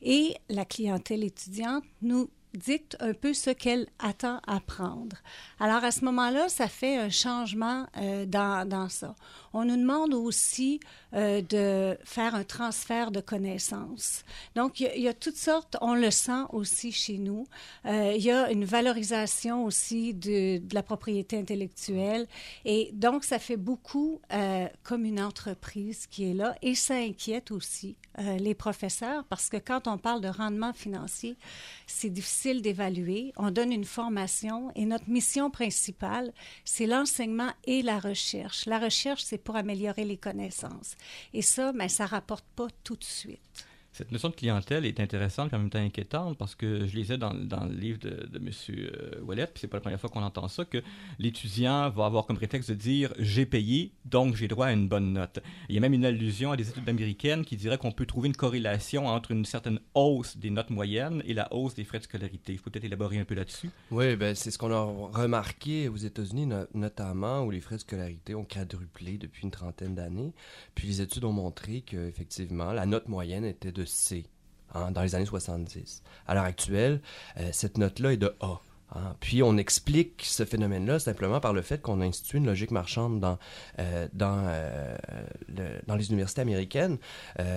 et 0.03 0.37
la 0.49 0.65
clientèle 0.65 1.25
étudiante 1.25 1.83
nous 2.03 2.31
dicte 2.55 2.97
un 3.01 3.13
peu 3.13 3.35
ce 3.35 3.51
qu'elle 3.51 3.87
attend 3.99 4.41
apprendre. 4.47 5.17
Alors 5.61 5.85
à 5.85 5.91
ce 5.91 6.05
moment-là, 6.05 6.49
ça 6.49 6.69
fait 6.69 6.97
un 6.97 7.11
changement 7.11 7.87
euh, 7.97 8.27
dans, 8.27 8.69
dans, 8.69 8.89
ça. 8.89 9.15
On 9.53 9.65
nous 9.65 9.77
demande 9.77 10.15
aussi 10.15 10.81
euh, 11.15 11.41
de 11.43 11.97
faire 12.05 12.35
un 12.35 12.45
transfert 12.45 13.11
de 13.11 13.21
connaissances. 13.21 14.25
Donc 14.55 14.81
il 14.81 15.01
y, 15.01 15.09
a 15.09 15.15
toutes 15.15 15.37
sortes, 15.37 15.77
on 15.81 15.95
le 15.95 16.11
sent 16.11 16.45
aussi 16.53 16.93
chez 16.93 17.19
nous. 17.19 17.47
Euh, 17.87 18.13
il 18.17 18.23
y 18.23 18.31
a 18.31 18.51
une 18.51 18.65
valorisation 18.65 19.65
aussi 19.65 20.15
de, 20.15 20.61
la 20.73 20.83
propriété 20.83 21.39
intellectuelle 21.39 22.27
et 22.65 22.91
donc 22.93 23.25
ça 23.25 23.39
fait 23.39 23.57
beaucoup 23.57 24.21
comme 24.83 25.05
une 25.05 25.21
entreprise 25.21 26.07
qui 26.07 26.31
est 26.31 26.35
là 26.35 26.55
et 26.63 26.75
ça 26.75 26.95
inquiète 26.95 27.51
aussi 27.51 27.97
les 28.39 28.55
professeurs 28.55 29.25
parce 29.25 29.49
que 29.49 29.57
quand 29.57 29.87
on 29.89 29.99
parle 29.99 30.21
de 30.21 30.29
rendement 30.29 30.73
financier, 30.73 31.37
c'est 31.87 32.11
difficile 32.11 32.63
d'évaluer. 32.63 33.33
On 33.37 33.51
donne 33.51 33.73
une 33.73 33.85
formation 33.85 34.71
et 34.75 34.85
notre 34.85 35.09
mission 35.09 35.51
principale, 35.51 36.33
c'est 36.65 36.87
l'enseignement 36.87 37.51
et 37.65 37.83
la 37.83 37.99
recherche. 37.99 38.67
La 38.67 38.79
recherche, 38.79 39.23
c'est 39.23 39.38
pour 39.39 39.57
améliorer 39.57 40.05
les 40.05 40.17
connaissances. 40.17 40.97
Et 41.33 41.43
ça, 41.43 41.73
ben, 41.73 41.89
ça 41.89 42.07
rapporte 42.07 42.45
pas 42.57 42.69
tout 42.85 42.97
de 42.97 43.05
suite. 43.05 43.68
Cette 43.99 44.13
notion 44.13 44.29
de 44.29 44.37
clientèle 44.37 44.87
est 44.87 45.01
intéressante 45.01 45.53
et 45.53 45.57
en 45.57 45.59
même 45.59 45.71
temps 45.71 45.81
inquiétante 45.81 46.39
parce 46.39 46.55
que 46.55 46.87
je 46.87 46.95
lisais 46.95 47.19
dans, 47.19 47.35
dans 47.35 47.65
le 47.65 47.75
livre 47.75 47.99
de, 47.99 48.29
de 48.29 48.39
M. 48.39 48.49
Euh, 48.71 49.47
puis 49.47 49.55
c'est 49.57 49.67
pas 49.67 49.79
la 49.79 49.81
première 49.81 50.01
fois 50.01 50.09
qu'on 50.09 50.23
entend 50.23 50.47
ça, 50.47 50.65
que 50.65 50.81
l'étudiant 51.19 51.91
va 51.91 52.07
avoir 52.07 52.25
comme 52.25 52.37
prétexte 52.37 52.71
de 52.71 52.77
dire 52.77 53.13
j'ai 53.19 53.45
payé, 53.45 53.91
donc 54.05 54.37
j'ai 54.37 54.47
droit 54.47 54.67
à 54.67 54.73
une 54.73 54.87
bonne 54.87 55.15
note. 55.15 55.41
Il 55.69 55.75
y 55.75 55.79
a 55.79 55.81
même 55.81 55.95
une 55.95 56.05
allusion 56.05 56.53
à 56.53 56.57
des 56.57 56.69
études 56.69 56.89
américaines 56.89 57.45
qui 57.45 57.57
diraient 57.57 57.77
qu'on 57.77 57.91
peut 57.91 58.07
trouver 58.07 58.29
une 58.29 58.37
corrélation 58.37 59.09
entre 59.09 59.33
une 59.33 59.45
certaine 59.45 59.81
hausse 59.95 60.37
des 60.37 60.51
notes 60.51 60.71
moyennes 60.71 61.21
et 61.27 61.35
la 61.35 61.53
hausse 61.53 61.75
des 61.75 61.83
frais 61.83 61.99
de 61.99 62.05
scolarité. 62.05 62.53
Il 62.53 62.59
faut 62.61 62.71
peut-être 62.71 62.85
élaborer 62.85 63.19
un 63.19 63.25
peu 63.25 63.35
là-dessus? 63.35 63.71
Oui, 63.91 64.15
ben, 64.15 64.37
c'est 64.37 64.53
ce 64.53 64.59
qu'on 64.59 64.71
a 64.71 64.85
remarqué 65.19 65.89
aux 65.89 65.97
États-Unis 65.97 66.49
notamment, 66.73 67.43
où 67.43 67.51
les 67.51 67.61
frais 67.61 67.75
de 67.75 67.81
scolarité 67.81 68.37
ont 68.37 68.45
quadruplé 68.45 69.19
depuis 69.19 69.43
une 69.43 69.51
trentaine 69.51 69.97
d'années. 69.97 70.35
Puis 70.77 70.87
les 70.87 71.01
études 71.01 71.25
ont 71.25 71.33
montré 71.33 71.81
qu'effectivement, 71.81 72.73
la 72.73 72.87
note 72.87 73.09
moyenne 73.09 73.45
était 73.45 73.73
de 73.73 73.88
C 73.89 74.27
hein, 74.75 74.91
dans 74.91 75.03
les 75.03 75.15
années 75.15 75.27
70. 75.27 76.03
À 76.27 76.35
l'heure 76.35 76.45
actuelle, 76.45 77.01
euh, 77.39 77.49
cette 77.53 77.79
note-là 77.79 78.13
est 78.13 78.17
de 78.17 78.35
A. 78.41 78.61
Hein. 78.95 79.15
Puis 79.21 79.43
on 79.43 79.59
explique 79.59 80.23
ce 80.25 80.47
phénomène-là 80.47 80.99
simplement 80.99 81.41
par 81.41 81.53
le 81.53 81.61
fait 81.61 81.83
qu'on 81.83 82.01
a 82.01 82.07
institué 82.07 82.39
une 82.39 82.47
logique 82.47 82.71
marchande 82.71 83.21
dans, 83.21 83.39
euh, 83.79 84.09
euh, 84.19 84.97
dans 85.87 85.95
les 85.95 86.09
universités 86.09 86.41
américaines. 86.41 86.97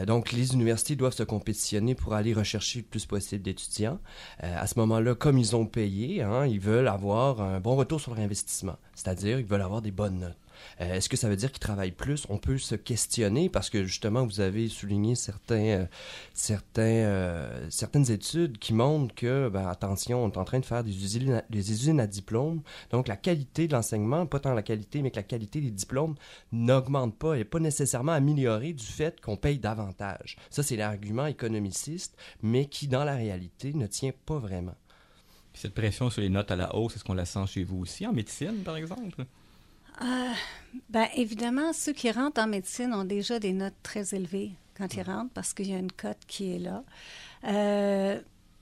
donc 0.06 0.34
les 0.34 0.54
universités 0.54 0.98
doivent 0.98 1.14
se 1.14 1.24
compétitionner 1.24 1.96
pour 1.96 2.16
aller 2.16 2.34
rechercher 2.34 2.80
le 2.80 2.86
plus 2.86 3.06
possible 3.06 3.44
d'étudiants. 3.44 4.00
à 4.40 4.68
ce 4.68 4.78
moment-là, 4.80 5.16
comme 5.16 5.38
ils 5.38 5.56
ont 5.56 5.66
payé, 5.66 6.22
hein, 6.22 6.46
ils 6.46 6.60
veulent 6.60 6.90
avoir 6.90 7.40
un 7.40 7.62
bon 7.62 7.78
retour 7.78 8.02
sur 8.02 8.14
leur 8.14 8.26
investissement, 8.26 8.76
c'est-à-dire 8.94 9.40
ils 9.40 9.46
veulent 9.46 9.62
avoir 9.62 9.82
des 9.82 9.92
bonnes 9.92 10.20
notes. 10.20 10.41
Euh, 10.80 10.96
est-ce 10.96 11.10
que 11.10 11.18
ça 11.18 11.30
veut 11.30 11.36
dire 11.36 11.52
qu'ils 11.52 11.60
travaillent 11.60 11.92
plus? 11.92 12.26
On 12.30 12.38
peut 12.38 12.58
se 12.58 12.76
questionner 12.76 13.50
parce 13.50 13.70
que 13.70 13.84
justement, 13.84 14.26
vous 14.26 14.40
avez 14.40 14.68
souligné 14.68 15.16
certains, 15.16 15.56
euh, 15.56 15.86
euh, 16.78 17.68
certaines 17.70 18.12
études 18.12 18.58
qui 18.58 18.74
montrent 18.74 19.14
que, 19.16 19.50
ben, 19.50 19.68
attention, 19.68 20.24
on 20.24 20.32
est 20.32 20.38
en 20.38 20.44
train 20.44 20.60
de 20.60 20.66
faire 20.66 20.84
des 20.84 20.92
usines, 20.92 21.44
des 21.50 21.72
usines 21.72 22.00
à 22.00 22.08
diplômes. 22.08 22.62
Donc, 22.92 23.08
la 23.08 23.18
qualité 23.18 23.68
de 23.68 23.74
l'enseignement, 23.74 24.26
pas 24.26 24.40
tant 24.40 24.54
la 24.54 24.64
qualité, 24.64 25.02
mais 25.02 25.12
que 25.12 25.18
la 25.18 25.24
qualité 25.24 25.62
des 25.62 25.72
diplômes 25.72 26.16
n'augmente 26.52 27.18
pas 27.18 27.36
et 27.36 27.44
pas 27.44 27.60
nécessairement 27.60 28.14
améliorée 28.14 28.74
du 28.74 28.86
fait 28.86 29.20
qu'on 29.22 29.38
paye 29.38 29.60
davantage. 29.60 30.38
Ça, 30.50 30.64
c'est 30.64 30.76
l'argument 30.76 31.26
économiciste, 31.26 32.18
mais 32.42 32.66
qui, 32.66 32.88
dans 32.88 33.04
la 33.04 33.16
réalité, 33.16 33.74
ne 33.74 33.88
tient 33.88 34.12
pas 34.26 34.40
vraiment. 34.40 34.76
cette 35.54 35.74
pression 35.74 36.10
sur 36.10 36.22
les 36.22 36.30
notes 36.30 36.50
à 36.52 36.56
la 36.56 36.76
hausse, 36.76 36.96
est-ce 36.96 37.04
qu'on 37.04 37.14
la 37.14 37.26
sent 37.26 37.46
chez 37.48 37.64
vous 37.64 37.80
aussi, 37.80 38.08
en 38.08 38.14
médecine, 38.14 38.64
par 38.64 38.78
exemple? 38.78 39.26
Euh, 40.04 40.32
ben, 40.90 41.08
évidemment, 41.16 41.74
ceux 41.74 41.94
qui 41.94 42.10
rentrent 42.12 42.42
en 42.42 42.48
médecine 42.48 42.94
ont 42.94 43.04
déjà 43.06 43.40
des 43.40 43.54
notes 43.54 43.76
très 43.84 44.14
élevées 44.16 44.52
quand 44.78 44.94
ils 44.96 45.02
rentrent 45.04 45.32
parce 45.34 45.54
qu'il 45.54 45.70
y 45.70 45.74
a 45.74 45.78
une 45.78 45.92
cote 45.92 46.18
qui 46.28 46.56
est 46.56 46.60
là. 46.60 46.84
Euh, 47.48 48.20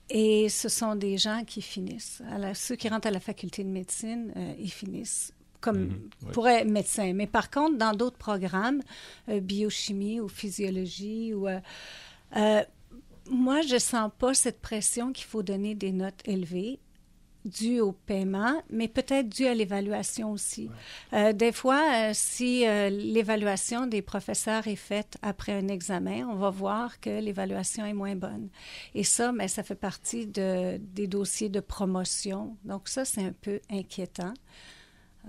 et 0.09 0.49
ce 0.49 0.69
sont 0.69 0.95
des 0.95 1.17
gens 1.17 1.43
qui 1.45 1.61
finissent. 1.61 2.21
Alors, 2.31 2.55
ceux 2.55 2.75
qui 2.75 2.89
rentrent 2.89 3.07
à 3.07 3.11
la 3.11 3.19
faculté 3.19 3.63
de 3.63 3.69
médecine, 3.69 4.33
euh, 4.35 4.53
ils 4.59 4.71
finissent 4.71 5.33
comme 5.61 5.77
Mhm, 5.87 6.09
oui. 6.23 6.31
pour 6.33 6.47
être 6.47 6.67
médecin. 6.67 7.13
Mais 7.13 7.27
par 7.27 7.51
contre, 7.51 7.77
dans 7.77 7.91
d'autres 7.93 8.17
programmes, 8.17 8.81
euh, 9.27 9.39
biochimie 9.39 10.19
ou 10.19 10.27
physiologie, 10.29 11.33
ou, 11.33 11.47
euh, 11.47 12.63
moi, 13.29 13.61
je 13.61 13.77
sens 13.77 14.09
pas 14.17 14.33
cette 14.33 14.61
pression 14.61 15.11
qu'il 15.13 15.25
faut 15.25 15.43
donner 15.43 15.75
des 15.75 15.91
notes 15.91 16.21
élevées 16.25 16.79
dues 17.45 17.79
au 17.79 17.91
paiement, 17.91 18.61
mais 18.69 18.87
peut-être 18.87 19.29
dues 19.29 19.47
à 19.47 19.53
l'évaluation 19.53 20.31
aussi. 20.31 20.69
Euh, 21.13 21.33
des 21.33 21.51
fois, 21.51 21.81
euh, 21.93 22.11
si 22.13 22.67
euh, 22.67 22.89
l'évaluation 22.89 23.87
des 23.87 24.01
professeurs 24.01 24.67
est 24.67 24.75
faite 24.75 25.17
après 25.21 25.53
un 25.53 25.67
examen, 25.67 26.27
on 26.27 26.35
va 26.35 26.49
voir 26.49 26.99
que 26.99 27.21
l'évaluation 27.21 27.85
est 27.85 27.93
moins 27.93 28.15
bonne. 28.15 28.49
Et 28.93 29.03
ça, 29.03 29.31
mais 29.31 29.47
ça 29.47 29.63
fait 29.63 29.75
partie 29.75 30.27
de, 30.27 30.77
des 30.77 31.07
dossiers 31.07 31.49
de 31.49 31.59
promotion. 31.59 32.57
Donc 32.65 32.87
ça, 32.89 33.05
c'est 33.05 33.23
un 33.23 33.33
peu 33.33 33.59
inquiétant. 33.69 34.33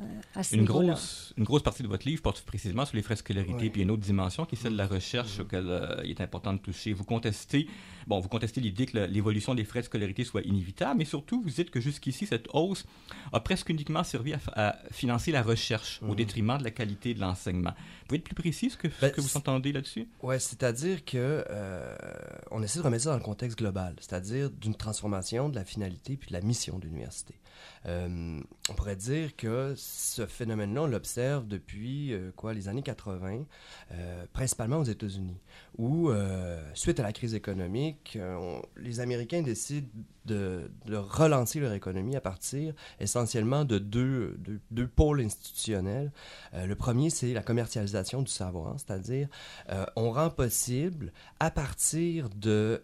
Euh, 0.00 0.20
à 0.34 0.42
ce 0.42 0.54
Une 0.56 0.64
grosse, 0.64 1.34
une 1.36 1.44
grosse 1.44 1.62
partie 1.62 1.82
de 1.82 1.88
votre 1.88 2.06
livre 2.06 2.22
porte 2.22 2.40
précisément 2.42 2.84
sur 2.84 2.96
les 2.96 3.02
frais 3.02 3.14
de 3.14 3.20
scolarité, 3.20 3.54
Oui. 3.54 3.70
puis 3.70 3.80
il 3.80 3.80
y 3.80 3.80
a 3.80 3.84
une 3.84 3.90
autre 3.90 4.02
dimension 4.02 4.44
qui 4.46 4.54
est 4.54 4.58
celle 4.58 4.72
de 4.72 4.78
la 4.78 4.86
recherche 4.86 5.40
auquel 5.40 5.64
euh, 5.68 6.00
il 6.04 6.10
est 6.10 6.20
important 6.20 6.52
de 6.52 6.58
toucher. 6.58 6.92
Vous 6.92 7.04
contestez, 7.04 7.66
bon, 8.06 8.20
vous 8.20 8.28
contestez 8.28 8.60
l'idée 8.60 8.86
que 8.86 8.98
l'évolution 8.98 9.54
des 9.54 9.64
frais 9.64 9.80
de 9.80 9.86
scolarité 9.86 10.24
soit 10.24 10.42
inévitable, 10.42 10.98
mais 10.98 11.04
surtout 11.04 11.42
vous 11.42 11.50
dites 11.50 11.70
que 11.70 11.80
jusqu'ici 11.80 12.26
cette 12.26 12.46
hausse 12.52 12.84
a 13.32 13.40
presque 13.40 13.68
uniquement 13.68 14.04
servi 14.04 14.34
à, 14.54 14.78
financer 14.90 15.32
la 15.32 15.42
recherche 15.42 16.00
au 16.06 16.14
détriment 16.14 16.58
de 16.58 16.64
la 16.64 16.70
qualité 16.70 17.14
de 17.14 17.20
l'enseignement. 17.20 17.70
Vous 17.70 18.06
pouvez 18.08 18.18
être 18.18 18.24
plus 18.24 18.34
précis 18.34 18.70
ce 18.70 18.76
que, 18.76 18.88
ce 18.88 19.00
Ben, 19.00 19.10
que 19.10 19.20
vous 19.20 19.36
entendez 19.36 19.72
là-dessus? 19.72 20.08
Ouais, 20.22 20.38
c'est-à-dire 20.38 21.04
que 21.04 21.44
euh, 21.48 21.96
on 22.50 22.62
essaie 22.62 22.78
de 22.78 22.84
remettre 22.84 23.04
ça 23.04 23.10
dans 23.10 23.16
le 23.16 23.22
contexte 23.22 23.58
global, 23.58 23.94
c'est-à-dire 24.00 24.50
d'une 24.50 24.74
transformation 24.74 25.48
de 25.48 25.54
la 25.56 25.64
finalité 25.64 26.16
puis 26.16 26.28
de 26.28 26.32
la 26.32 26.40
mission 26.40 26.78
de 26.78 26.84
l'université. 26.86 27.34
Euh, 27.86 28.40
on 28.68 28.74
pourrait 28.74 28.96
dire 28.96 29.34
que 29.36 29.74
ce 29.76 30.26
phénomène-là, 30.26 30.82
on 30.82 30.86
l'observe 30.86 31.46
depuis 31.46 32.12
euh, 32.12 32.30
quoi, 32.36 32.52
les 32.52 32.68
années 32.68 32.82
80, 32.82 33.44
euh, 33.92 34.24
principalement 34.32 34.78
aux 34.78 34.84
États-Unis, 34.84 35.38
où 35.78 36.10
suite 36.74 37.00
à 37.00 37.02
la 37.02 37.12
crise 37.12 37.34
économique, 37.34 38.18
on- 38.20 38.62
les 38.76 39.00
Américains 39.00 39.42
décident 39.42 39.88
de, 40.26 40.70
relancer 40.86 41.60
leur 41.60 41.72
économie 41.72 42.16
à 42.16 42.20
partir 42.20 42.74
essentiellement 42.98 43.64
de 43.64 43.78
deux, 43.78 44.36
pôles 44.94 45.22
institutionnels. 45.22 46.12
Le 46.52 46.74
premier, 46.74 47.10
c'est 47.10 47.32
la 47.32 47.42
commercialisation 47.42 48.22
du 48.22 48.30
savoir, 48.30 48.74
c'est-à-dire 48.78 49.28
on 49.96 50.10
rend 50.10 50.30
possible, 50.30 51.12
à 51.38 51.50
partir 51.50 52.28
d'une 52.28 52.80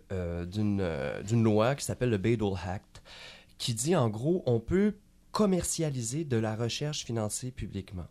loi 1.44 1.74
qui 1.74 1.84
s'appelle 1.84 2.10
le 2.10 2.18
Bayh-Dole 2.18 2.58
Act, 2.66 3.02
qui 3.58 3.74
dit 3.74 3.96
en 3.96 4.08
gros, 4.08 4.42
on 4.46 4.60
peut 4.60 4.94
commercialiser 5.32 6.24
de 6.24 6.38
la 6.38 6.56
recherche 6.56 7.04
financée 7.04 7.50
publiquement. 7.50 8.06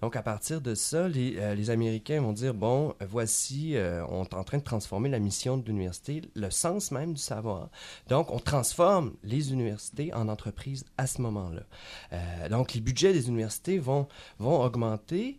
Donc, 0.00 0.16
à 0.16 0.22
partir 0.22 0.62
de 0.62 0.74
ça, 0.74 1.08
les, 1.08 1.36
euh, 1.36 1.70
Américains 1.72 2.22
vont 2.22 2.32
dire, 2.32 2.54
bon, 2.54 2.94
voici, 3.06 3.76
euh, 3.76 4.02
on 4.08 4.24
est 4.24 4.34
en 4.34 4.44
train 4.44 4.58
de 4.58 4.62
transformer 4.62 5.10
la 5.10 5.18
mission 5.18 5.58
de 5.58 5.66
l'université, 5.66 6.22
le 6.34 6.50
sens 6.50 6.90
même 6.90 7.12
du 7.12 7.20
savoir. 7.20 7.68
Donc, 8.08 8.30
on 8.30 8.38
transforme 8.38 9.12
les 9.22 9.52
universités 9.52 10.12
en 10.14 10.28
entreprises 10.28 10.86
à 10.96 11.06
ce 11.06 11.20
moment-là. 11.20 11.64
Euh, 12.12 12.48
donc, 12.48 12.72
les 12.72 12.80
budgets 12.80 13.12
des 13.12 13.28
universités 13.28 13.78
vont, 13.78 14.08
vont 14.38 14.62
augmenter, 14.62 15.38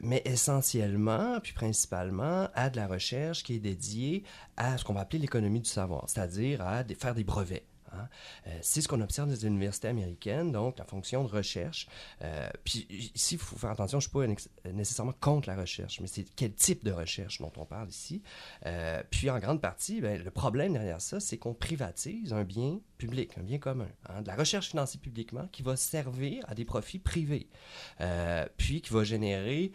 mais 0.00 0.22
essentiellement, 0.24 1.38
puis 1.40 1.52
principalement, 1.52 2.48
à 2.54 2.68
de 2.68 2.76
la 2.76 2.88
recherche 2.88 3.44
qui 3.44 3.54
est 3.54 3.60
dédiée 3.60 4.24
à 4.56 4.76
ce 4.76 4.84
qu'on 4.84 4.94
va 4.94 5.00
appeler 5.00 5.20
l'économie 5.20 5.60
du 5.60 5.70
savoir, 5.70 6.08
c'est-à-dire 6.08 6.62
à 6.62 6.82
faire 6.98 7.14
des 7.14 7.24
brevets. 7.24 7.65
Hein. 7.92 8.08
Euh, 8.46 8.58
c'est 8.62 8.80
ce 8.80 8.88
qu'on 8.88 9.00
observe 9.00 9.28
dans 9.28 9.34
les 9.34 9.46
universités 9.46 9.88
américaines, 9.88 10.52
donc 10.52 10.78
la 10.78 10.84
fonction 10.84 11.24
de 11.24 11.28
recherche. 11.28 11.86
Euh, 12.22 12.48
puis 12.64 12.86
ici, 13.14 13.34
il 13.34 13.38
faut 13.38 13.56
faire 13.56 13.70
attention, 13.70 14.00
je 14.00 14.08
ne 14.08 14.36
suis 14.36 14.44
pas 14.64 14.70
nécessairement 14.72 15.14
contre 15.20 15.48
la 15.48 15.56
recherche, 15.56 16.00
mais 16.00 16.06
c'est 16.06 16.24
quel 16.36 16.52
type 16.54 16.84
de 16.84 16.92
recherche 16.92 17.40
dont 17.40 17.52
on 17.56 17.64
parle 17.64 17.88
ici. 17.88 18.22
Euh, 18.66 19.02
puis 19.10 19.30
en 19.30 19.38
grande 19.38 19.60
partie, 19.60 20.00
ben, 20.00 20.22
le 20.22 20.30
problème 20.30 20.72
derrière 20.72 21.00
ça, 21.00 21.20
c'est 21.20 21.38
qu'on 21.38 21.54
privatise 21.54 22.32
un 22.32 22.44
bien 22.44 22.80
public, 22.98 23.36
un 23.38 23.42
bien 23.42 23.58
commun. 23.58 23.88
hein, 24.08 24.22
de 24.22 24.26
la 24.26 24.36
recherche 24.36 24.68
financée 24.70 24.98
publiquement 24.98 25.48
qui 25.52 25.62
va 25.62 25.76
servir 25.76 26.44
à 26.48 26.54
des 26.54 26.64
profits 26.64 26.98
privés, 26.98 27.48
puis 28.56 28.80
qui 28.80 28.92
va 28.92 29.04
générer, 29.04 29.72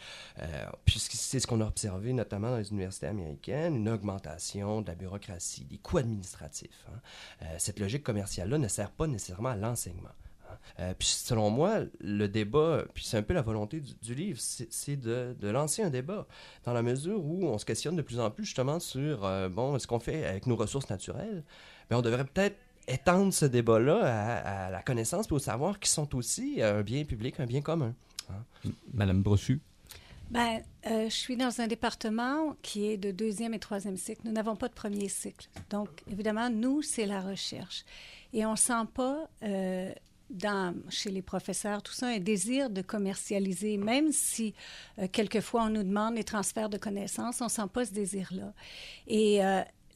puisque 0.85 1.13
c'est 1.13 1.39
ce 1.39 1.47
qu'on 1.47 1.61
a 1.61 1.65
observé 1.65 2.13
notamment 2.13 2.51
dans 2.51 2.57
les 2.57 2.71
universités 2.71 3.07
américaines, 3.07 3.75
une 3.75 3.89
augmentation 3.89 4.81
de 4.81 4.87
la 4.87 4.95
bureaucratie, 4.95 5.65
des 5.65 5.77
coûts 5.77 5.97
administratifs. 5.99 6.85
hein. 6.89 7.45
Cette 7.57 7.79
logique 7.79 8.00
commerciale-là 8.01 8.57
ne 8.57 8.67
sert 8.67 8.91
pas 8.91 9.07
nécessairement 9.07 9.49
à 9.49 9.55
l'enseignement. 9.55 10.09
hein. 10.49 10.55
Euh, 10.79 10.93
puis 10.97 11.07
selon 11.07 11.49
moi, 11.49 11.81
le 11.99 12.27
débat, 12.27 12.83
puis 12.93 13.03
c'est 13.05 13.17
un 13.17 13.23
peu 13.23 13.33
la 13.33 13.41
volonté 13.41 13.81
du, 14.01 14.15
livre, 14.15 14.39
c'est 14.39 14.95
de, 14.95 15.35
lancer 15.41 15.83
un 15.83 15.89
débat 15.89 16.27
dans 16.65 16.73
la 16.73 16.81
mesure 16.81 17.23
où 17.23 17.45
on 17.45 17.57
se 17.57 17.65
questionne 17.65 17.95
de 17.95 18.01
plus 18.01 18.19
en 18.19 18.31
plus 18.31 18.45
justement 18.45 18.79
sur, 18.79 19.25
euh, 19.25 19.49
bon, 19.49 19.77
ce 19.79 19.87
qu'on 19.87 19.99
fait 19.99 20.25
avec 20.25 20.47
nos 20.47 20.55
ressources 20.55 20.89
naturelles. 20.89 21.43
Ben, 21.89 21.97
on 21.97 22.01
devrait 22.01 22.25
peut-être 22.25 22.57
étendre 22.87 23.33
ce 23.33 23.45
débat-là 23.45 23.99
à, 24.03 24.65
à 24.67 24.69
la 24.69 24.81
connaissance 24.81 25.27
et 25.29 25.33
au 25.33 25.39
savoir 25.39 25.79
qui 25.79 25.89
sont 25.89 26.15
aussi 26.15 26.61
un 26.61 26.81
bien 26.81 27.03
public, 27.05 27.39
un 27.39 27.45
bien 27.45 27.61
commun. 27.61 27.93
Madame 28.93 29.21
Brossu 29.21 29.61
Ben, 30.31 30.63
euh, 30.87 31.09
je 31.09 31.13
suis 31.13 31.35
dans 31.35 31.59
un 31.59 31.67
département 31.67 32.55
qui 32.61 32.87
est 32.87 32.95
de 32.95 33.11
deuxième 33.11 33.53
et 33.53 33.59
troisième 33.59 33.97
cycle. 33.97 34.21
Nous 34.23 34.31
n'avons 34.31 34.55
pas 34.55 34.69
de 34.69 34.73
premier 34.73 35.09
cycle. 35.09 35.49
Donc, 35.69 35.89
évidemment, 36.09 36.49
nous, 36.49 36.81
c'est 36.81 37.05
la 37.05 37.19
recherche. 37.19 37.83
Et 38.31 38.45
on 38.45 38.51
ne 38.51 38.57
sent 38.57 38.85
pas, 38.93 39.29
euh, 39.43 39.91
chez 40.87 41.11
les 41.11 41.21
professeurs, 41.21 41.83
tout 41.83 41.91
ça, 41.91 42.07
un 42.07 42.19
désir 42.19 42.69
de 42.69 42.81
commercialiser, 42.81 43.75
même 43.75 44.13
si 44.13 44.53
euh, 44.99 45.07
quelquefois 45.11 45.63
on 45.63 45.69
nous 45.69 45.83
demande 45.83 46.15
des 46.15 46.23
transferts 46.23 46.69
de 46.69 46.77
connaissances, 46.77 47.41
on 47.41 47.45
ne 47.45 47.49
sent 47.49 47.67
pas 47.73 47.83
ce 47.83 47.91
désir-là. 47.91 48.53
Et 49.07 49.41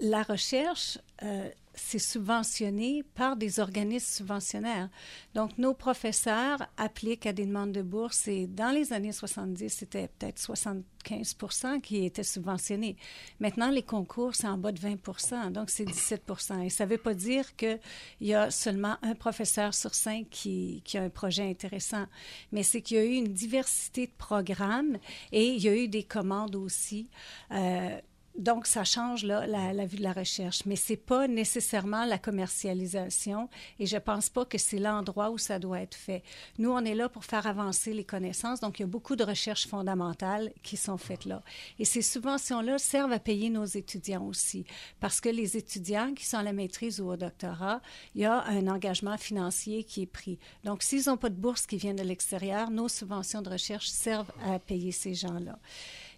la 0.01 0.24
recherche, 0.24 0.98
euh, 1.24 1.50
c'est 1.76 2.00
subventionné 2.00 3.04
par 3.16 3.36
des 3.36 3.60
organismes 3.60 4.18
subventionnaires. 4.18 4.90
Donc, 5.34 5.58
nos 5.58 5.74
professeurs 5.74 6.66
appliquent 6.78 7.26
à 7.26 7.34
des 7.34 7.46
demandes 7.46 7.72
de 7.72 7.82
bourse 7.82 8.28
et 8.28 8.48
dans 8.48 8.72
les 8.72 8.94
années 8.94 9.12
70, 9.12 9.70
c'était 9.70 10.08
peut-être 10.08 10.40
75 10.40 11.36
qui 11.84 12.06
étaient 12.06 12.24
subventionnés. 12.24 12.96
Maintenant, 13.40 13.70
les 13.70 13.84
concours, 13.84 14.36
c'est 14.36 14.48
en 14.48 14.58
bas 14.58 14.72
de 14.72 14.80
20% 14.80 15.52
donc 15.52 15.70
c'est 15.70 15.86
17 15.86 16.24
Et 16.64 16.70
ça 16.70 16.86
ne 16.86 16.90
veut 16.90 16.98
pas 16.98 17.14
dire 17.14 17.56
qu'il 17.56 17.80
y 18.22 18.34
a 18.34 18.50
seulement 18.52 18.98
un 19.02 19.16
professeur 19.16 19.74
sur 19.74 19.94
cinq 19.94 20.28
qui, 20.30 20.82
a 20.96 21.02
un 21.02 21.10
projet 21.10 21.50
intéressant, 21.50 22.06
mais 22.52 22.64
c'est 22.64 22.82
qu'il 22.82 22.98
y 22.98 23.00
a 23.00 23.04
eu 23.04 23.14
une 23.14 23.34
diversité 23.34 24.08
de 24.08 24.14
programmes 24.18 24.98
et 25.32 25.46
il 25.48 25.62
y 25.62 25.70
a 25.70 25.76
eu 25.76 25.88
des 25.88 26.04
commandes 26.04 26.56
aussi. 26.56 27.10
Euh, 27.52 28.00
donc, 28.38 28.68
ça 28.68 28.84
change 28.84 29.24
là, 29.24 29.48
la, 29.48 29.72
la 29.72 29.86
vue 29.86 29.98
de 29.98 30.04
la 30.04 30.13
recherche, 30.13 30.65
mais 30.65 30.75
c'est 30.75 30.98
pas 30.98 31.27
nécessairement 31.27 32.06
la 32.06 32.18
commercialisation 32.18 33.50
et 33.80 33.86
je 33.86 33.98
pense 33.98 34.30
pas 34.30 34.46
que 34.46 34.58
c'est 34.58 34.80
l'endroit 34.80 35.30
où 35.32 35.38
ça 35.38 35.58
doit 35.58 35.82
être 35.82 35.96
fait. 35.96 36.24
Nous, 36.58 36.70
on 36.70 36.84
est 36.84 36.96
là 36.96 37.08
pour 37.08 37.24
faire 37.24 37.48
avancer 37.48 37.94
les 37.94 38.04
connaissances, 38.04 38.60
donc 38.60 38.80
il 38.80 38.84
y 38.84 38.86
a 38.86 38.88
beaucoup 38.88 39.15
de 39.15 39.24
recherches 39.24 39.68
fondamentales 39.68 40.51
qui 40.63 40.75
sont 40.75 40.98
faites 40.98 41.25
là. 41.25 41.44
Et 41.80 41.86
ces 41.86 42.01
subventions-là 42.01 42.77
servent 42.77 43.13
à 43.13 43.20
payer 43.20 43.50
nos 43.50 43.65
étudiants 43.65 44.25
aussi, 44.25 44.65
parce 45.00 45.22
que 45.22 45.30
les 45.30 45.56
étudiants 45.56 46.13
qui 46.13 46.25
sont 46.25 46.38
à 46.38 46.44
la 46.44 46.54
maîtrise 46.54 47.00
ou 47.00 47.10
au 47.10 47.15
doctorat, 47.15 47.82
il 48.15 48.22
y 48.22 48.25
a 48.25 48.44
un 48.44 48.68
engagement 48.68 49.18
financier 49.18 49.84
qui 49.84 50.01
est 50.01 50.08
pris. 50.08 50.39
Donc, 50.63 50.84
s'ils 50.84 51.08
n'ont 51.08 51.18
pas 51.18 51.30
de 51.30 51.36
bourse 51.36 51.65
qui 51.65 51.77
vient 51.77 51.94
de 51.94 52.04
l'extérieur, 52.04 52.70
nos 52.70 52.89
subventions 52.89 53.42
de 53.42 53.50
recherche 53.50 53.88
servent 53.88 54.32
à 54.44 54.60
payer 54.60 54.92
ces 54.92 55.13
gens-là. 55.13 55.58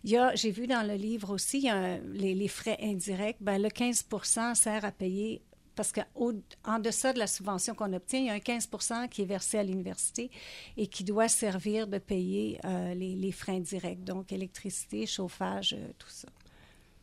J'ai 0.04 0.52
vu 0.52 0.68
dans 0.68 0.88
le 0.88 0.96
livre 0.96 1.34
aussi, 1.34 1.70
les, 2.14 2.48
frais 2.48 2.78
indirects. 2.82 3.38
Ben, 3.42 3.62
le 3.62 3.70
15% 3.70 4.56
sert 4.56 4.86
à 4.86 4.92
payer 4.92 5.42
parce 5.78 5.94
qu'en 5.94 6.80
deçà 6.80 7.14
de 7.14 7.20
la 7.20 7.28
subvention 7.28 7.76
qu'on 7.76 7.94
obtient, 7.94 8.20
il 8.20 8.26
y 8.26 8.30
a 8.30 8.34
un 8.34 8.40
15% 8.40 9.08
qui 9.10 9.22
est 9.22 9.26
versé 9.26 9.60
à 9.60 9.64
l'université 9.64 10.30
et 10.76 10.88
qui 10.88 11.04
doit 11.04 11.28
servir 11.30 11.88
de 11.88 12.00
payer 12.00 12.60
euh, 12.66 12.94
les, 12.96 13.16
les 13.16 13.32
frais 13.32 13.54
indirects, 13.54 14.04
donc 14.04 14.32
électricité, 14.34 15.06
chauffage, 15.06 15.74
euh, 15.74 15.88
tout 16.00 16.10
ça. 16.10 16.28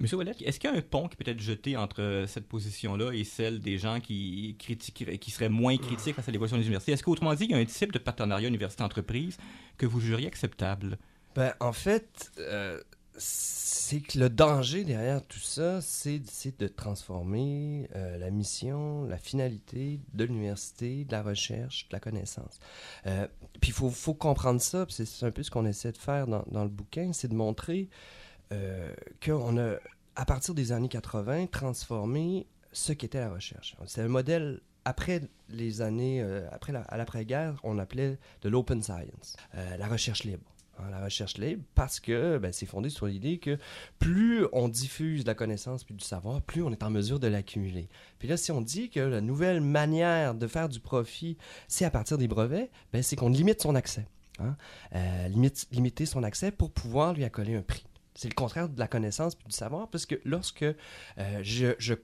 Monsieur 0.01 0.17
Ouellet, 0.17 0.35
est-ce 0.45 0.59
qu'il 0.59 0.69
y 0.69 0.73
a 0.73 0.77
un 0.77 0.83
pont 0.83 1.07
qui 1.07 1.15
peut 1.17 1.31
être 1.31 1.41
jeté 1.41 1.77
entre 1.77 2.03
euh, 2.03 2.27
cette 2.27 2.49
position-là 2.49 3.13
et 3.13 3.23
celle 3.23 3.61
des 3.61 3.79
gens 3.79 4.01
qui 4.01 4.57
critiqueraient, 4.59 5.19
qui 5.19 5.31
seraient 5.31 5.49
moins 5.49 5.77
critiques 5.77 6.17
face 6.17 6.29
à 6.29 6.33
l'évolution 6.33 6.57
des 6.57 6.65
universités? 6.65 6.93
Est-ce 6.93 7.05
qu'autrement 7.05 7.33
dit, 7.35 7.45
il 7.45 7.51
y 7.53 7.55
a 7.55 7.59
un 7.59 7.65
type 7.65 7.93
de 7.93 7.99
partenariat 7.99 8.49
université-entreprise 8.49 9.37
que 9.79 9.87
vous 9.87 10.01
juriez 10.01 10.27
acceptable? 10.27 10.99
Ben, 11.35 11.53
en 11.59 11.73
fait, 11.73 12.31
euh, 12.39 12.81
c'est 13.17 14.01
que 14.01 14.19
le 14.19 14.31
danger 14.31 14.85
derrière 14.85 15.25
tout 15.27 15.41
ça, 15.41 15.81
c'est 15.81 16.21
de 16.59 16.69
transformer 16.69 17.89
euh, 17.97 18.19
la 18.19 18.31
mission, 18.31 19.05
la 19.05 19.19
finalité 19.19 20.01
de 20.13 20.25
l'université, 20.25 21.05
de 21.05 21.13
la 21.13 21.23
recherche, 21.23 21.89
de 21.89 21.95
la 21.95 22.01
connaissance. 22.01 22.61
Euh, 23.07 23.27
puis 23.61 23.71
il 23.71 23.75
faut, 23.75 23.91
faut, 23.91 24.15
comprendre 24.15 24.61
ça, 24.61 24.87
c'est 24.89 25.27
un 25.27 25.33
peu 25.33 25.43
ce 25.43 25.51
qu'on 25.51 25.67
essaie 25.67 25.91
de 25.91 25.99
faire 25.99 26.29
dans, 26.29 26.45
dans 26.51 26.63
le 26.63 26.71
bouquin, 26.71 27.13
c'est 27.13 27.29
de 27.29 27.35
montrer 27.35 27.89
qu'on 29.21 29.59
a, 29.59 29.79
à 30.15 30.25
partir 30.25 30.55
des 30.55 30.71
années 30.71 30.89
80, 30.89 31.47
transformé 31.47 32.47
ce 32.71 32.93
qu'était 32.93 33.19
la 33.19 33.31
recherche. 33.31 33.75
C'est 33.87 34.03
un 34.03 34.09
modèle 34.09 34.61
après 34.85 35.23
les 35.49 35.81
années, 35.81 36.23
après 36.53 36.73
la, 36.73 36.83
à 36.83 36.97
l'après-guerre, 36.97 37.59
on 37.65 37.81
appelait 37.81 38.17
de 38.43 38.49
l'open 38.49 38.81
science, 38.81 39.37
la 39.55 39.89
recherche 39.89 40.23
libre. 40.23 40.54
La 40.91 41.05
recherche 41.05 41.39
libre 41.39 41.63
parce 41.75 42.01
que 42.01 42.39
ben, 42.39 42.53
c'est 42.53 42.67
fondé 42.67 42.91
sur 42.91 43.07
l'idée 43.07 43.39
que 43.39 43.59
plus 43.99 44.47
on 44.53 44.69
diffuse 44.69 45.25
la 45.25 45.35
connaissance 45.35 45.85
puis 45.85 45.95
du 45.95 46.05
savoir, 46.05 46.43
plus 46.43 46.63
on 46.63 46.73
est 46.73 46.83
en 46.83 46.91
mesure 46.91 47.21
de 47.21 47.29
l'accumuler. 47.29 47.89
Puis 48.19 48.29
là, 48.29 48.37
si 48.37 48.53
on 48.53 48.61
dit 48.61 48.91
que 48.91 49.01
la 49.01 49.21
nouvelle 49.21 49.61
manière 49.61 50.35
de 50.35 50.47
faire 50.47 50.69
du 50.69 50.81
profit, 50.81 51.37
c'est 51.69 51.85
à 51.85 51.91
partir 51.91 52.19
des 52.19 52.29
brevets, 52.29 52.71
ben, 52.93 53.03
c'est 53.03 53.17
qu'on 53.17 53.29
limite 53.29 53.63
son 53.63 53.75
accès. 53.75 54.07
Hein? 54.41 54.57
Euh, 54.95 55.29
limite, 55.29 55.67
limiter 55.71 56.07
son 56.07 56.23
accès 56.23 56.51
pour 56.51 56.71
pouvoir 56.71 57.15
lui 57.15 57.25
accoler 57.25 57.55
un 57.55 57.63
prix. 57.63 57.87
C'est 58.15 58.29
le 58.29 58.35
contraire 58.35 58.69
de 58.69 58.79
la 58.79 58.89
connaissance 58.89 59.35
puis 59.35 59.47
du 59.47 59.55
savoir, 59.55 59.89
parce 59.89 60.07
que 60.07 60.21
lorsque 60.25 60.63
euh, 60.63 60.75
je, 61.43 61.75
je 61.79 61.95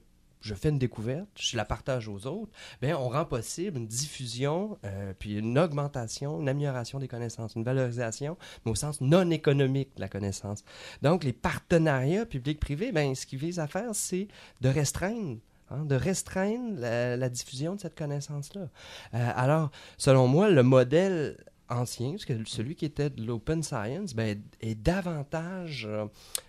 je 0.41 0.53
fais 0.55 0.69
une 0.69 0.79
découverte, 0.79 1.29
je 1.35 1.55
la 1.55 1.65
partage 1.65 2.07
aux 2.07 2.27
autres, 2.27 2.51
bien, 2.81 2.97
on 2.97 3.09
rend 3.09 3.25
possible 3.25 3.77
une 3.77 3.87
diffusion, 3.87 4.77
euh, 4.85 5.13
puis 5.17 5.37
une 5.37 5.57
augmentation, 5.57 6.39
une 6.39 6.49
amélioration 6.49 6.99
des 6.99 7.07
connaissances, 7.07 7.55
une 7.55 7.63
valorisation, 7.63 8.37
mais 8.65 8.71
au 8.71 8.75
sens 8.75 9.01
non 9.01 9.29
économique 9.29 9.95
de 9.95 10.01
la 10.01 10.09
connaissance. 10.09 10.63
Donc, 11.01 11.23
les 11.23 11.33
partenariats 11.33 12.25
publics-privés, 12.25 12.91
bien, 12.91 13.13
ce 13.15 13.25
qu'ils 13.25 13.39
visent 13.39 13.59
à 13.59 13.67
faire, 13.67 13.93
c'est 13.93 14.27
de 14.61 14.69
restreindre 14.69 15.37
hein, 15.69 15.85
de 15.85 15.95
restreindre 15.95 16.79
la, 16.79 17.29
diffusion 17.29 17.75
de 17.75 17.79
cette 17.79 17.97
connaissance-là. 17.97 18.69
Euh, 19.13 19.31
alors, 19.35 19.71
selon 19.97 20.27
moi, 20.27 20.49
le 20.49 20.63
modèle 20.63 21.37
ancien, 21.71 22.11
parce 22.11 22.25
que 22.25 22.33
celui 22.45 22.75
qui 22.75 22.85
était 22.85 23.09
de 23.09 23.23
l'open 23.25 23.63
science, 23.63 24.13
ben, 24.13 24.41
est 24.59 24.75
davantage 24.75 25.87
euh, 25.89 26.05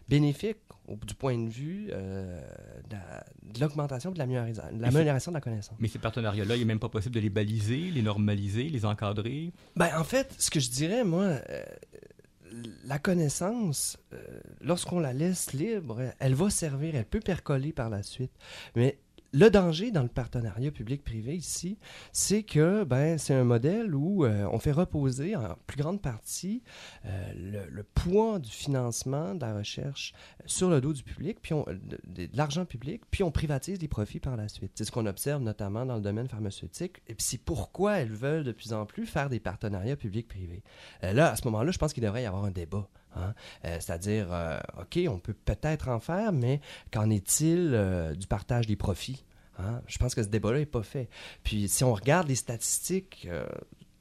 bénéfique 0.09 0.59
du 1.07 1.15
point 1.15 1.39
de 1.39 1.49
vue 1.49 1.89
euh, 1.93 2.41
de 2.91 3.61
l'augmentation 3.61 4.11
de 4.11 4.19
l'amélioration 4.19 5.31
de 5.31 5.37
la 5.37 5.41
connaissance. 5.41 5.77
Mais 5.79 5.89
ces 5.89 5.99
partenariats-là, 5.99 6.57
il 6.57 6.61
n'est 6.61 6.65
même 6.65 6.81
pas 6.81 6.89
possible 6.89 7.15
de 7.15 7.21
les 7.21 7.31
baliser, 7.31 7.91
les 7.91 8.03
normaliser, 8.03 8.69
les 8.69 8.85
encadrer? 8.85 9.53
Ben, 9.77 9.91
en 9.97 10.05
fait, 10.05 10.35
ce 10.39 10.51
que 10.51 10.61
je 10.61 10.71
dirais, 10.71 11.05
moi, 11.05 11.25
euh, 11.25 11.65
la 12.85 12.99
connaissance, 12.99 13.97
lorsqu'on 14.61 15.01
la 15.01 15.13
laisse 15.13 15.53
libre, 15.53 16.01
elle 16.19 16.35
va 16.35 16.51
servir, 16.51 16.95
elle 16.97 17.07
peut 17.07 17.21
percoler 17.21 17.73
par 17.73 17.89
la 17.89 18.03
suite. 18.03 18.33
Mais 18.77 18.99
le 19.33 19.49
danger 19.49 19.91
dans 19.91 20.03
le 20.03 20.09
partenariat 20.09 20.71
public-privé 20.71 21.35
ici, 21.35 21.79
c'est 22.13 22.43
que 22.43 22.85
ben, 22.85 23.19
c'est 23.19 23.35
un 23.35 23.45
modèle 23.45 23.95
où 23.95 24.25
euh, 24.25 24.47
on 24.53 24.59
fait 24.59 24.73
reposer 24.73 25.35
en 25.37 25.57
plus 25.67 25.79
grande 25.79 26.03
partie 26.03 26.63
euh, 27.07 27.67
le, 27.71 27.83
poids 27.83 28.39
du 28.39 28.51
financement 28.51 29.35
de 29.35 29.41
la 29.41 29.55
recherche 29.55 30.13
sur 30.47 30.69
le 30.69 30.81
dos 30.81 30.93
du 30.93 31.03
public, 31.03 31.39
puis 31.41 31.55
on, 31.55 31.65
de, 31.65 32.29
l'argent 32.35 32.65
public, 32.65 33.03
puis 33.11 33.23
on 33.23 33.31
privatise 33.31 33.81
les 33.81 33.89
profits 33.89 34.21
par 34.21 34.37
la 34.37 34.49
suite. 34.49 34.73
C'est 34.75 34.85
ce 34.85 34.93
qu'on 34.93 35.07
observe 35.07 35.43
notamment 35.43 35.87
dans 35.87 35.97
le 35.97 36.03
domaine 36.03 36.29
pharmaceutique, 36.29 37.03
et 37.09 37.15
c'est 37.19 37.39
pourquoi 37.39 37.99
elles 37.99 38.13
veulent 38.13 38.45
de 38.45 38.53
plus 38.53 38.73
en 38.73 38.87
plus 38.87 39.07
faire 39.07 39.31
des 39.31 39.41
partenariats 39.41 39.97
public-privé. 39.97 40.63
Euh, 41.05 41.13
là, 41.13 41.31
à 41.31 41.37
ce 41.37 41.45
moment-là, 41.47 41.71
je 41.73 41.79
pense 41.79 41.93
qu'il 41.93 42.03
devrait 42.03 42.23
y 42.23 42.27
avoir 42.27 42.45
un 42.45 42.51
débat. 42.51 42.89
Hein. 43.17 43.35
C'est-à-dire, 43.63 44.29
OK, 44.81 44.99
on 45.09 45.19
peut 45.19 45.35
peut-être 45.35 45.89
en 45.89 46.01
faire, 46.01 46.33
mais 46.33 46.61
qu'en 46.91 47.11
est-il 47.11 48.15
du 48.19 48.27
partage 48.27 48.67
des 48.67 48.77
profits? 48.77 49.25
Hein? 49.59 49.83
Je 49.87 49.99
pense 49.99 50.15
que 50.15 50.23
ce 50.23 50.29
débat-là 50.29 50.61
n'est 50.61 50.67
pas 50.67 50.83
fait. 50.83 51.09
Puis 51.43 51.69
si 51.69 51.85
on 51.85 51.95
regarde 51.95 52.29
les 52.29 52.35
statistiques, 52.35 53.27
euh, 53.31 53.47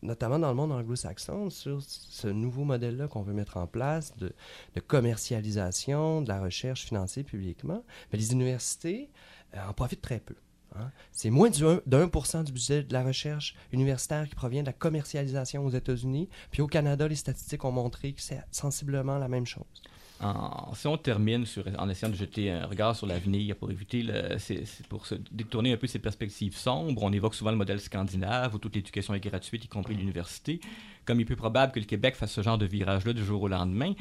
notamment 0.02 0.40
dans 0.40 0.50
le 0.50 0.56
monde 0.56 0.72
anglo-saxon, 0.72 1.50
sur 1.50 1.82
ce 1.82 2.28
nouveau 2.28 2.64
modèle-là 2.64 3.08
qu'on 3.08 3.22
veut 3.22 3.34
mettre 3.34 3.58
en 3.58 3.68
place 3.68 4.16
de, 4.18 4.34
commercialisation 4.88 6.22
de 6.22 6.30
la 6.30 6.42
recherche 6.42 6.86
financée 6.86 7.24
publiquement, 7.24 7.84
mais 8.12 8.20
les 8.20 8.32
universités 8.32 9.10
euh, 9.56 9.68
en 9.68 9.74
profitent 9.74 10.02
très 10.02 10.20
peu. 10.20 10.36
Hein. 10.76 10.92
C'est 11.12 11.30
moins 11.30 11.50
d'un 11.86 12.08
pour 12.08 12.26
cent 12.26 12.44
du 12.44 12.52
budget 12.52 12.84
de 12.84 12.94
la 12.94 13.04
recherche 13.04 13.56
universitaire 13.72 14.28
qui 14.28 14.36
provient 14.36 14.62
de 14.62 14.68
la 14.68 14.74
commercialisation 14.74 15.66
aux 15.66 15.72
États-Unis. 15.72 16.30
Puis 16.52 16.62
au 16.62 16.68
Canada, 16.68 17.08
les 17.08 17.16
statistiques 17.16 17.64
ont 17.66 17.72
montré 17.72 18.14
que 18.14 18.22
c'est 18.22 18.42
sensiblement 18.52 19.18
la 19.18 19.28
même 19.28 19.46
chose 19.46 19.66
si 20.74 20.88
on 20.88 20.98
termine 20.98 21.46
en 21.78 21.90
essayant 21.90 22.12
de 22.12 22.16
jeter 22.16 22.52
un 22.52 22.66
regard 22.66 22.96
sur 22.96 23.08
l'avenir 23.08 23.56
pour 23.56 23.72
éviter, 23.72 24.06
pour 24.88 25.06
se 25.06 25.16
détourner 25.32 25.74
un 25.74 25.78
peu 25.78 25.88
ces 25.88 26.00
perspectives 26.00 26.56
sombres, 26.56 27.02
on 27.02 27.12
évoque 27.12 27.34
souvent 27.34 27.52
le 27.52 27.58
modèle 27.58 27.80
scandinave 27.80 28.54
où 28.54 28.60
toute 28.60 28.76
l'éducation 28.76 29.14
est 29.16 29.20
gratuite, 29.20 29.66
y 29.66 29.68
compris 29.68 29.96
l'université. 29.96 30.60
Comme 31.06 31.20
il 31.20 31.24
est 31.24 31.26
peu 31.26 31.36
probable 31.36 31.72
que 31.72 31.80
le 31.80 31.86
Québec 31.86 32.16
fasse 32.16 32.32
ce 32.32 32.42
genre 32.42 32.58
de 32.58 32.66
virage-là 32.66 33.14
du 33.14 33.26
jour 33.26 33.42
au 33.42 33.48
lendemain, 33.48 33.94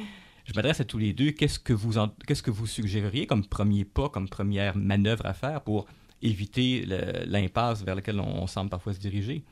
je 0.44 0.52
m'adresse 0.54 0.80
à 0.80 0.84
tous 0.84 0.98
les 0.98 1.14
deux. 1.14 1.30
Qu'est-ce 1.30 1.58
que 1.58 1.72
vous, 1.72 1.94
qu'est-ce 2.26 2.42
que 2.42 2.50
vous 2.50 2.66
suggéreriez 2.66 3.26
comme 3.26 3.46
premier 3.46 3.84
pas, 3.84 4.10
comme 4.10 4.28
première 4.28 4.76
manœuvre 4.76 5.24
à 5.24 5.32
faire 5.32 5.62
pour 5.62 5.86
éviter 6.22 6.84
l'impasse 7.26 7.82
vers 7.82 7.94
laquelle 7.94 8.20
on 8.20 8.46
semble 8.46 8.70
parfois 8.70 8.92
se 8.92 8.98
diriger? 8.98 9.42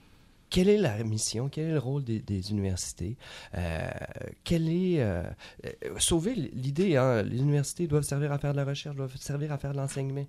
quelle 0.50 0.68
est 0.68 0.78
la 0.78 1.02
mission, 1.04 1.48
quel 1.48 1.66
est 1.66 1.72
le 1.72 1.78
rôle 1.78 2.04
des, 2.04 2.50
universités, 2.50 3.16
euh, 3.54 3.88
quelle 4.44 4.68
est 4.68 5.00
euh, 5.00 5.22
euh, 5.64 5.70
sauver 5.98 6.34
l'idée, 6.34 6.96
hein, 6.96 7.22
les 7.22 7.38
universités 7.38 7.86
doivent 7.86 8.04
servir 8.04 8.32
à 8.32 8.38
faire 8.38 8.52
de 8.52 8.56
la 8.56 8.64
recherche, 8.64 8.96
doivent 8.96 9.16
servir 9.16 9.52
à 9.52 9.58
faire 9.58 9.72
de 9.72 9.76
l'enseignement, 9.76 10.26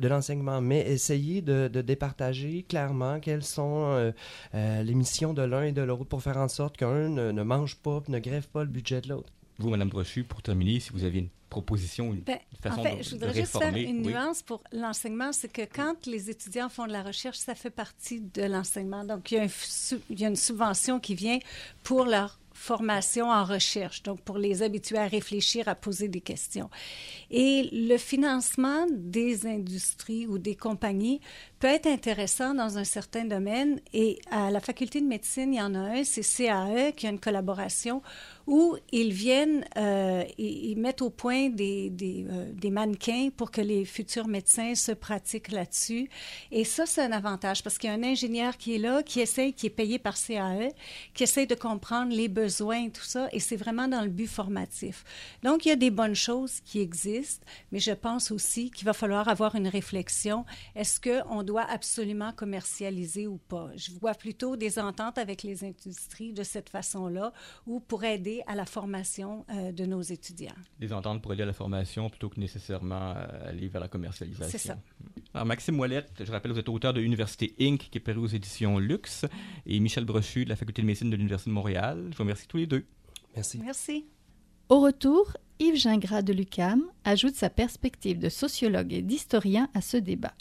de 0.00 0.08
l'enseignement, 0.08 0.60
mais 0.60 0.80
essayer 0.80 1.42
de, 1.42 1.68
départager 1.68 2.62
clairement 2.62 3.20
quelles 3.20 3.44
sont 3.44 4.12
les 4.54 4.94
missions 4.94 5.34
de 5.34 5.42
l'un 5.42 5.64
et 5.64 5.72
de 5.72 5.82
l'autre 5.82 6.04
pour 6.04 6.22
faire 6.22 6.38
en 6.38 6.48
sorte 6.48 6.76
qu'un 6.76 7.08
ne, 7.08 7.42
mange 7.42 7.76
pas, 7.76 8.02
ne 8.08 8.18
grève 8.18 8.48
pas 8.48 8.64
le 8.64 8.70
budget 8.70 9.00
de 9.00 9.08
l'autre. 9.10 9.32
Vous, 9.58 9.70
Madame 9.70 9.88
Brochu, 9.88 10.24
pour 10.24 10.42
terminer, 10.42 10.80
si 10.80 10.90
vous 10.90 11.04
aviez 11.04 11.20
une 11.20 11.28
proposition, 11.56 12.12
une 12.12 12.20
ben, 12.20 12.38
façon 12.60 12.80
en 12.80 12.82
fait, 12.82 13.02
je 13.02 13.10
voudrais 13.12 13.32
juste 13.32 13.58
faire 13.58 13.74
une 13.74 14.02
nuance 14.02 14.42
pour 14.42 14.62
l'enseignement, 14.72 15.32
c'est 15.32 15.50
que 15.50 15.62
quand 15.62 16.06
les 16.06 16.28
étudiants 16.28 16.68
font 16.68 16.86
de 16.86 16.92
la 16.92 17.02
recherche, 17.02 17.38
ça 17.38 17.54
fait 17.54 17.70
partie 17.70 18.20
de 18.20 18.42
l'enseignement. 18.42 19.04
Donc, 19.04 19.32
il 19.32 19.38
y, 19.38 19.40
a 19.40 19.46
il 20.10 20.20
y, 20.20 20.24
a 20.26 20.28
une 20.28 20.36
subvention 20.36 21.00
qui 21.00 21.14
vient 21.14 21.38
pour 21.82 22.04
leur 22.04 22.38
formation 22.52 23.30
en 23.30 23.44
recherche, 23.44 24.02
donc 24.02 24.20
pour 24.22 24.38
les 24.38 24.62
habituer 24.62 24.98
à 24.98 25.06
réfléchir, 25.06 25.68
à 25.68 25.74
poser 25.74 26.08
des 26.08 26.20
questions. 26.20 26.68
Et 27.30 27.68
le 27.72 27.96
financement 27.96 28.86
des 28.90 29.46
industries 29.46 30.26
ou 30.26 30.38
des 30.38 30.56
compagnies 30.56 31.20
peut 31.58 31.68
être 31.68 31.86
intéressant 31.86 32.54
dans 32.54 32.78
un 32.78 32.84
certain 32.84 33.24
domaine. 33.24 33.80
Et 33.92 34.18
à 34.30 34.50
la 34.50 34.60
faculté 34.60 35.00
de 35.00 35.06
médecine, 35.06 35.54
il 35.54 35.58
y 35.58 35.62
en 35.62 35.74
a 35.74 35.78
un, 35.78 36.04
c'est 36.04 36.22
CAE, 36.22 36.92
qui 36.92 37.06
a 37.06 37.10
une 37.10 37.20
collaboration 37.20 38.02
où 38.46 38.76
ils 38.92 39.12
viennent, 39.12 39.64
euh, 39.76 40.24
ils, 40.38 40.76
mettent 40.76 41.02
au 41.02 41.10
point 41.10 41.48
des, 41.48 41.90
des, 41.90 42.26
euh, 42.30 42.52
des, 42.52 42.70
mannequins 42.70 43.30
pour 43.36 43.50
que 43.50 43.60
les 43.60 43.84
futurs 43.84 44.28
médecins 44.28 44.76
se 44.76 44.92
pratiquent 44.92 45.50
là-dessus. 45.50 46.08
Et 46.52 46.62
ça, 46.64 46.86
c'est 46.86 47.02
un 47.02 47.10
avantage 47.10 47.64
parce 47.64 47.76
qu'il 47.76 47.90
y 47.90 47.92
a 47.92 47.96
un 47.96 48.04
ingénieur 48.04 48.56
qui 48.56 48.76
est 48.76 48.78
là, 48.78 49.02
qui 49.02 49.20
essaye, 49.20 49.52
qui 49.52 49.66
est 49.66 49.70
payé 49.70 49.98
par 49.98 50.16
CAE, 50.16 50.68
qui 51.12 51.24
essaye 51.24 51.48
de 51.48 51.56
comprendre 51.56 52.14
les 52.14 52.28
besoins, 52.28 52.88
tout 52.88 53.02
ça, 53.02 53.28
et 53.32 53.40
c'est 53.40 53.56
vraiment 53.56 53.88
dans 53.88 54.02
le 54.02 54.10
but 54.10 54.28
formatif. 54.28 55.04
Donc, 55.42 55.66
il 55.66 55.70
y 55.70 55.72
a 55.72 55.76
des 55.76 55.90
bonnes 55.90 56.14
choses 56.14 56.60
qui 56.60 56.80
existent, 56.80 57.44
mais 57.72 57.80
je 57.80 57.92
pense 57.92 58.30
aussi 58.30 58.70
qu'il 58.70 58.84
va 58.84 58.92
falloir 58.92 59.28
avoir 59.28 59.56
une 59.56 59.68
réflexion. 59.68 60.44
Est-ce 60.76 61.00
qu'on 61.00 61.42
doit 61.42 61.68
absolument 61.68 62.32
commercialiser 62.32 63.26
ou 63.26 63.38
pas? 63.38 63.70
Je 63.74 63.90
vois 64.00 64.14
plutôt 64.14 64.56
des 64.56 64.78
ententes 64.78 65.18
avec 65.18 65.42
les 65.42 65.64
industries 65.64 66.32
de 66.32 66.44
cette 66.44 66.68
façon-là, 66.68 67.32
ou 67.66 67.80
pour 67.80 68.04
aider 68.04 68.35
à 68.46 68.54
la 68.54 68.64
formation 68.64 69.44
euh, 69.50 69.72
de 69.72 69.84
nos 69.86 70.02
étudiants. 70.02 70.54
Des 70.78 70.92
ententes 70.92 71.22
pour 71.22 71.32
aider 71.32 71.42
à 71.42 71.46
la 71.46 71.52
formation 71.52 72.08
plutôt 72.10 72.28
que 72.28 72.40
nécessairement 72.40 73.14
euh, 73.16 73.48
aller 73.48 73.68
vers 73.68 73.80
la 73.80 73.88
commercialisation. 73.88 74.50
C'est 74.50 74.68
ça. 74.68 74.78
Alors, 75.34 75.46
Maxime 75.46 75.78
Ouellette, 75.78 76.22
je 76.24 76.30
rappelle, 76.30 76.52
vous 76.52 76.58
êtes 76.58 76.68
auteur 76.68 76.92
de 76.92 77.00
Université 77.00 77.54
Inc., 77.60 77.88
qui 77.90 77.98
est 77.98 78.00
paru 78.00 78.18
aux 78.18 78.26
éditions 78.26 78.78
Luxe, 78.78 79.26
et 79.66 79.78
Michel 79.80 80.04
Brochu 80.04 80.44
de 80.44 80.50
la 80.50 80.56
Faculté 80.56 80.82
de 80.82 80.86
médecine 80.86 81.10
de 81.10 81.16
l'Université 81.16 81.50
de 81.50 81.54
Montréal. 81.54 82.06
Je 82.10 82.16
vous 82.16 82.22
remercie 82.22 82.46
tous 82.46 82.56
les 82.56 82.66
deux. 82.66 82.86
Merci. 83.34 83.58
Merci. 83.58 84.06
Au 84.68 84.80
retour, 84.80 85.36
Yves 85.58 85.76
Gingras 85.76 86.22
de 86.22 86.32
l'UCAM 86.32 86.82
ajoute 87.04 87.34
sa 87.34 87.50
perspective 87.50 88.18
de 88.18 88.28
sociologue 88.28 88.92
et 88.92 89.02
d'historien 89.02 89.68
à 89.74 89.80
ce 89.80 89.96
débat. 89.96 90.34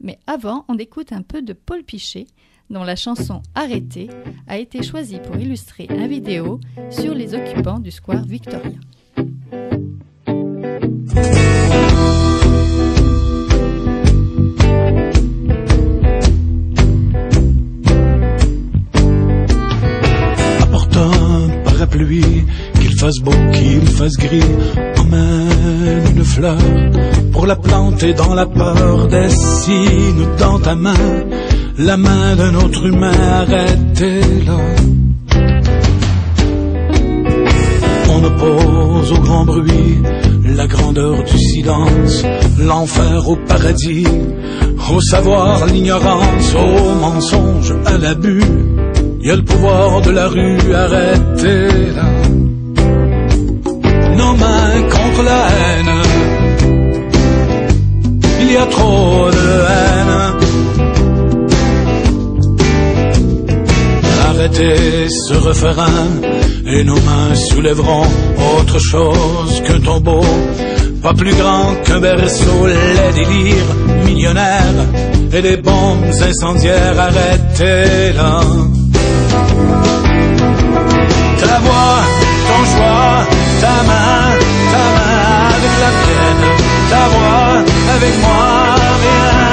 Mais 0.00 0.18
avant, 0.26 0.64
on 0.68 0.78
écoute 0.78 1.12
un 1.12 1.22
peu 1.22 1.42
de 1.42 1.52
Paul 1.52 1.82
Pichet, 1.82 2.26
dont 2.70 2.84
la 2.84 2.96
chanson 2.96 3.42
Arrêtée 3.54 4.08
a 4.46 4.58
été 4.58 4.82
choisie 4.82 5.20
pour 5.20 5.36
illustrer 5.36 5.86
un 5.90 6.06
vidéo 6.06 6.60
sur 6.90 7.14
les 7.14 7.34
occupants 7.34 7.78
du 7.78 7.90
square 7.90 8.24
Victoria. 8.24 8.78
Parapluie, 21.64 22.44
qu'il 22.80 22.98
fasse 22.98 23.18
beau, 23.18 23.32
qu'il 23.52 23.86
fasse 23.86 24.16
gris, 24.16 24.40
emmène 24.98 26.24
fleur 26.24 26.58
pour 27.32 27.46
la 27.46 27.56
planter 27.56 28.14
dans 28.14 28.32
la 28.34 28.46
peur. 28.46 29.08
Dessine 29.08 30.36
dans 30.38 30.60
ta 30.60 30.74
main 30.74 30.94
la 31.78 31.96
main 31.96 32.36
d'un 32.36 32.54
autre 32.54 32.86
humain, 32.86 33.12
arrêtez-la. 33.40 34.58
On 38.10 38.24
oppose 38.24 39.12
au 39.12 39.18
grand 39.20 39.44
bruit 39.44 39.98
la 40.56 40.66
grandeur 40.66 41.22
du 41.24 41.38
silence, 41.38 42.24
l'enfer 42.60 43.28
au 43.28 43.36
paradis, 43.36 44.06
au 44.92 45.00
savoir 45.00 45.66
l'ignorance, 45.66 46.54
au 46.54 46.94
mensonge 47.00 47.74
à 47.86 47.98
l'abus. 47.98 48.42
Il 49.20 49.28
y 49.28 49.30
a 49.30 49.36
le 49.36 49.42
pouvoir 49.42 50.00
de 50.02 50.10
la 50.10 50.28
rue, 50.28 50.74
arrêtez-la. 50.74 52.10
Nos 54.16 54.34
mains 54.36 54.82
contre 54.90 55.22
la 55.24 55.46
haine, 55.50 55.94
il 58.42 58.52
y 58.52 58.56
a 58.56 58.66
trop 58.66 59.30
de 59.30 59.48
haine. 59.68 59.83
Arrêtez 64.44 65.08
ce 65.08 65.32
refrain 65.32 66.20
et 66.66 66.84
nos 66.84 67.00
mains 67.00 67.34
soulèveront 67.34 68.06
autre 68.58 68.78
chose 68.78 69.62
qu'un 69.66 69.80
tombeau, 69.80 70.20
pas 71.02 71.14
plus 71.14 71.34
grand 71.34 71.74
qu'un 71.86 71.98
berceau, 71.98 72.66
les 72.66 73.12
délires 73.14 73.74
millionnaires 74.04 74.84
et 75.32 75.40
des 75.40 75.56
bombes 75.56 76.04
incendiaires. 76.20 77.00
Arrêtez-la. 77.00 78.40
Ta 81.40 81.58
voix, 81.64 82.00
ton 82.48 82.64
choix, 82.72 83.26
ta 83.62 83.76
main, 83.88 84.26
ta 84.72 84.84
main 84.96 85.48
avec 85.56 85.74
la 85.84 85.90
mienne, 86.02 86.44
ta 86.90 87.08
voix 87.08 87.64
avec 87.96 88.14
moi, 88.20 88.74
rien. 89.00 89.43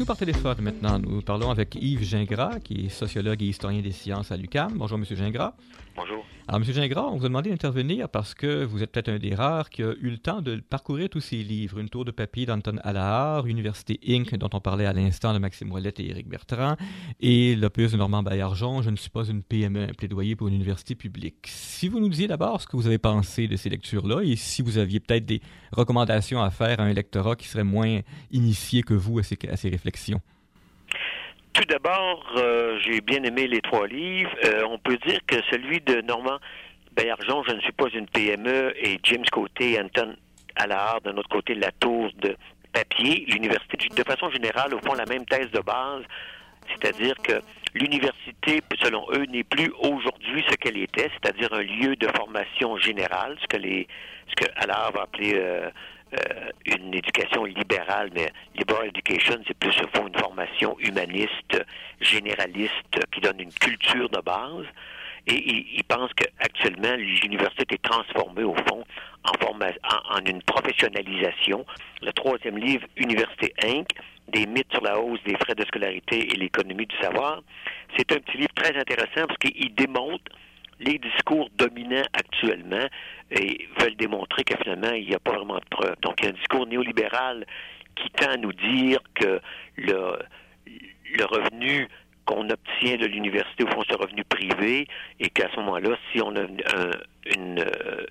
Nous 0.00 0.06
par 0.06 0.16
téléphone 0.16 0.56
maintenant, 0.62 0.98
nous 0.98 1.20
parlons 1.20 1.50
avec 1.50 1.74
Yves 1.74 2.04
Gingras, 2.04 2.60
qui 2.60 2.86
est 2.86 2.88
sociologue 2.88 3.42
et 3.42 3.46
historien 3.46 3.82
des 3.82 3.92
sciences 3.92 4.32
à 4.32 4.36
l'UQAM. 4.38 4.72
Bonjour, 4.78 4.96
Monsieur 4.96 5.14
Gingras. 5.14 5.52
Bonjour. 5.94 6.24
Alors, 6.48 6.62
M. 6.62 6.72
Gingras, 6.72 7.02
on 7.02 7.16
vous 7.16 7.26
a 7.26 7.28
demandé 7.28 7.50
d'intervenir 7.50 8.08
parce 8.08 8.34
que 8.34 8.64
vous 8.64 8.82
êtes 8.82 8.90
peut-être 8.90 9.10
un 9.10 9.18
des 9.18 9.34
rares 9.34 9.68
qui 9.68 9.82
a 9.82 9.92
eu 10.00 10.10
le 10.10 10.18
temps 10.18 10.40
de 10.40 10.56
parcourir 10.56 11.08
tous 11.08 11.20
ces 11.20 11.36
livres. 11.36 11.78
Une 11.78 11.88
tour 11.88 12.04
de 12.04 12.10
papier 12.10 12.46
d'Anton 12.46 12.78
Allard, 12.82 13.46
Université 13.46 14.00
Inc., 14.08 14.34
dont 14.36 14.48
on 14.52 14.60
parlait 14.60 14.86
à 14.86 14.92
l'instant 14.92 15.34
de 15.34 15.38
Maxime 15.38 15.70
Ouellette 15.70 16.00
et 16.00 16.08
Éric 16.08 16.28
Bertrand, 16.28 16.76
et 17.20 17.54
l'opus 17.54 17.92
de 17.92 17.98
Normand 17.98 18.22
Baillargeon, 18.22 18.82
Je 18.82 18.90
ne 18.90 18.96
suis 18.96 19.10
pas 19.10 19.24
une 19.24 19.42
PME, 19.42 19.82
un 19.82 19.92
plaidoyer 19.92 20.34
pour 20.34 20.48
une 20.48 20.54
université 20.54 20.94
publique. 20.94 21.46
Si 21.46 21.88
vous 21.88 22.00
nous 22.00 22.08
disiez 22.08 22.26
d'abord 22.26 22.60
ce 22.60 22.66
que 22.66 22.76
vous 22.76 22.86
avez 22.86 22.98
pensé 22.98 23.46
de 23.46 23.56
ces 23.56 23.68
lectures-là 23.68 24.22
et 24.22 24.36
si 24.36 24.62
vous 24.62 24.78
aviez 24.78 24.98
peut-être 24.98 25.26
des 25.26 25.42
recommandations 25.72 26.42
à 26.42 26.50
faire 26.50 26.80
à 26.80 26.84
un 26.84 26.92
lectorat 26.92 27.36
qui 27.36 27.48
serait 27.48 27.64
moins 27.64 28.00
initié 28.30 28.82
que 28.82 28.94
vous 28.94 29.18
à 29.18 29.22
ces, 29.22 29.38
à 29.48 29.56
ces 29.56 29.68
réflexions. 29.68 29.89
Tout 31.52 31.64
d'abord, 31.64 32.24
euh, 32.36 32.78
j'ai 32.84 33.00
bien 33.00 33.22
aimé 33.24 33.46
les 33.48 33.60
trois 33.60 33.86
livres. 33.86 34.30
Euh, 34.44 34.62
on 34.68 34.78
peut 34.78 34.96
dire 35.06 35.18
que 35.26 35.36
celui 35.50 35.80
de 35.80 36.00
Normand 36.02 36.38
Baillargeon, 36.92 37.42
Je 37.46 37.54
ne 37.54 37.60
suis 37.60 37.72
pas 37.72 37.88
une 37.92 38.06
PME, 38.06 38.72
et 38.76 38.98
James 39.02 39.24
Côté, 39.32 39.80
Anton 39.80 40.16
Allard, 40.56 41.00
d'un 41.02 41.16
autre 41.16 41.28
côté, 41.28 41.54
La 41.54 41.70
Tour 41.72 42.10
de 42.20 42.36
papier, 42.72 43.24
l'université, 43.28 43.88
de 43.88 44.04
façon 44.04 44.30
générale, 44.30 44.74
au 44.74 44.78
fond, 44.80 44.94
la 44.94 45.06
même 45.06 45.24
thèse 45.26 45.50
de 45.50 45.60
base, 45.60 46.04
c'est-à-dire 46.68 47.14
que 47.22 47.42
l'université, 47.74 48.60
selon 48.80 49.06
eux, 49.12 49.24
n'est 49.26 49.44
plus 49.44 49.72
aujourd'hui 49.80 50.44
ce 50.48 50.54
qu'elle 50.56 50.76
était, 50.78 51.10
c'est-à-dire 51.20 51.52
un 51.52 51.62
lieu 51.62 51.96
de 51.96 52.08
formation 52.16 52.76
générale, 52.76 53.36
ce 53.42 53.46
que 53.46 53.56
les, 53.56 53.88
ce 54.28 54.44
que 54.44 54.50
Allard 54.56 54.92
va 54.92 55.02
appeler 55.02 55.34
euh, 55.34 55.70
euh, 56.12 56.50
une 56.66 56.94
éducation 56.94 57.44
libérale, 57.44 58.10
mais 58.14 58.32
liberal 58.56 58.88
education, 58.88 59.40
c'est 59.46 59.56
plus 59.56 59.76
au 59.80 59.88
fond 59.94 60.08
une 60.08 60.18
formation 60.18 60.76
humaniste, 60.80 61.64
généraliste, 62.00 63.06
qui 63.12 63.20
donne 63.20 63.40
une 63.40 63.52
culture 63.52 64.08
de 64.08 64.20
base. 64.20 64.66
Et 65.26 65.34
il, 65.34 65.66
il 65.76 65.84
pense 65.84 66.10
qu'actuellement, 66.14 66.96
l'université 66.96 67.74
est 67.74 67.82
transformée, 67.82 68.42
au 68.42 68.54
fond, 68.54 68.84
en, 69.24 69.54
en, 69.54 70.16
en, 70.18 70.24
une 70.24 70.42
professionnalisation. 70.42 71.64
Le 72.02 72.12
troisième 72.12 72.58
livre, 72.58 72.86
Université 72.96 73.52
Inc., 73.64 73.88
des 74.28 74.46
mythes 74.46 74.72
sur 74.72 74.82
la 74.82 74.98
hausse 74.98 75.22
des 75.24 75.36
frais 75.36 75.54
de 75.54 75.64
scolarité 75.64 76.32
et 76.32 76.36
l'économie 76.36 76.86
du 76.86 76.96
savoir, 76.96 77.42
c'est 77.96 78.10
un 78.12 78.18
petit 78.20 78.38
livre 78.38 78.54
très 78.54 78.76
intéressant 78.76 79.26
parce 79.26 79.38
qu'il 79.38 79.74
démontre 79.74 80.24
les 80.80 80.98
discours 80.98 81.48
dominants 81.56 82.06
actuellement 82.12 82.86
veulent 83.78 83.96
démontrer 83.96 84.44
que 84.44 84.56
finalement, 84.62 84.92
il 84.92 85.06
n'y 85.06 85.14
a 85.14 85.20
pas 85.20 85.32
vraiment 85.32 85.58
de 85.58 85.68
preuves. 85.70 85.96
Donc, 86.02 86.20
il 86.20 86.24
y 86.24 86.26
a 86.26 86.30
un 86.30 86.34
discours 86.34 86.66
néolibéral 86.66 87.46
qui 87.96 88.10
tend 88.10 88.30
à 88.30 88.36
nous 88.36 88.52
dire 88.52 88.98
que 89.14 89.40
le, 89.76 90.18
le 90.66 91.24
revenu 91.24 91.86
qu'on 92.24 92.48
obtient 92.48 92.96
de 92.96 93.06
l'université, 93.06 93.64
au 93.64 93.68
fond, 93.68 93.82
c'est 93.86 93.94
un 93.94 93.98
revenu 93.98 94.24
privé, 94.24 94.86
et 95.18 95.28
qu'à 95.30 95.50
ce 95.50 95.56
moment-là, 95.60 95.96
si 96.12 96.20
on 96.22 96.34
a 96.36 96.42
un, 96.42 97.56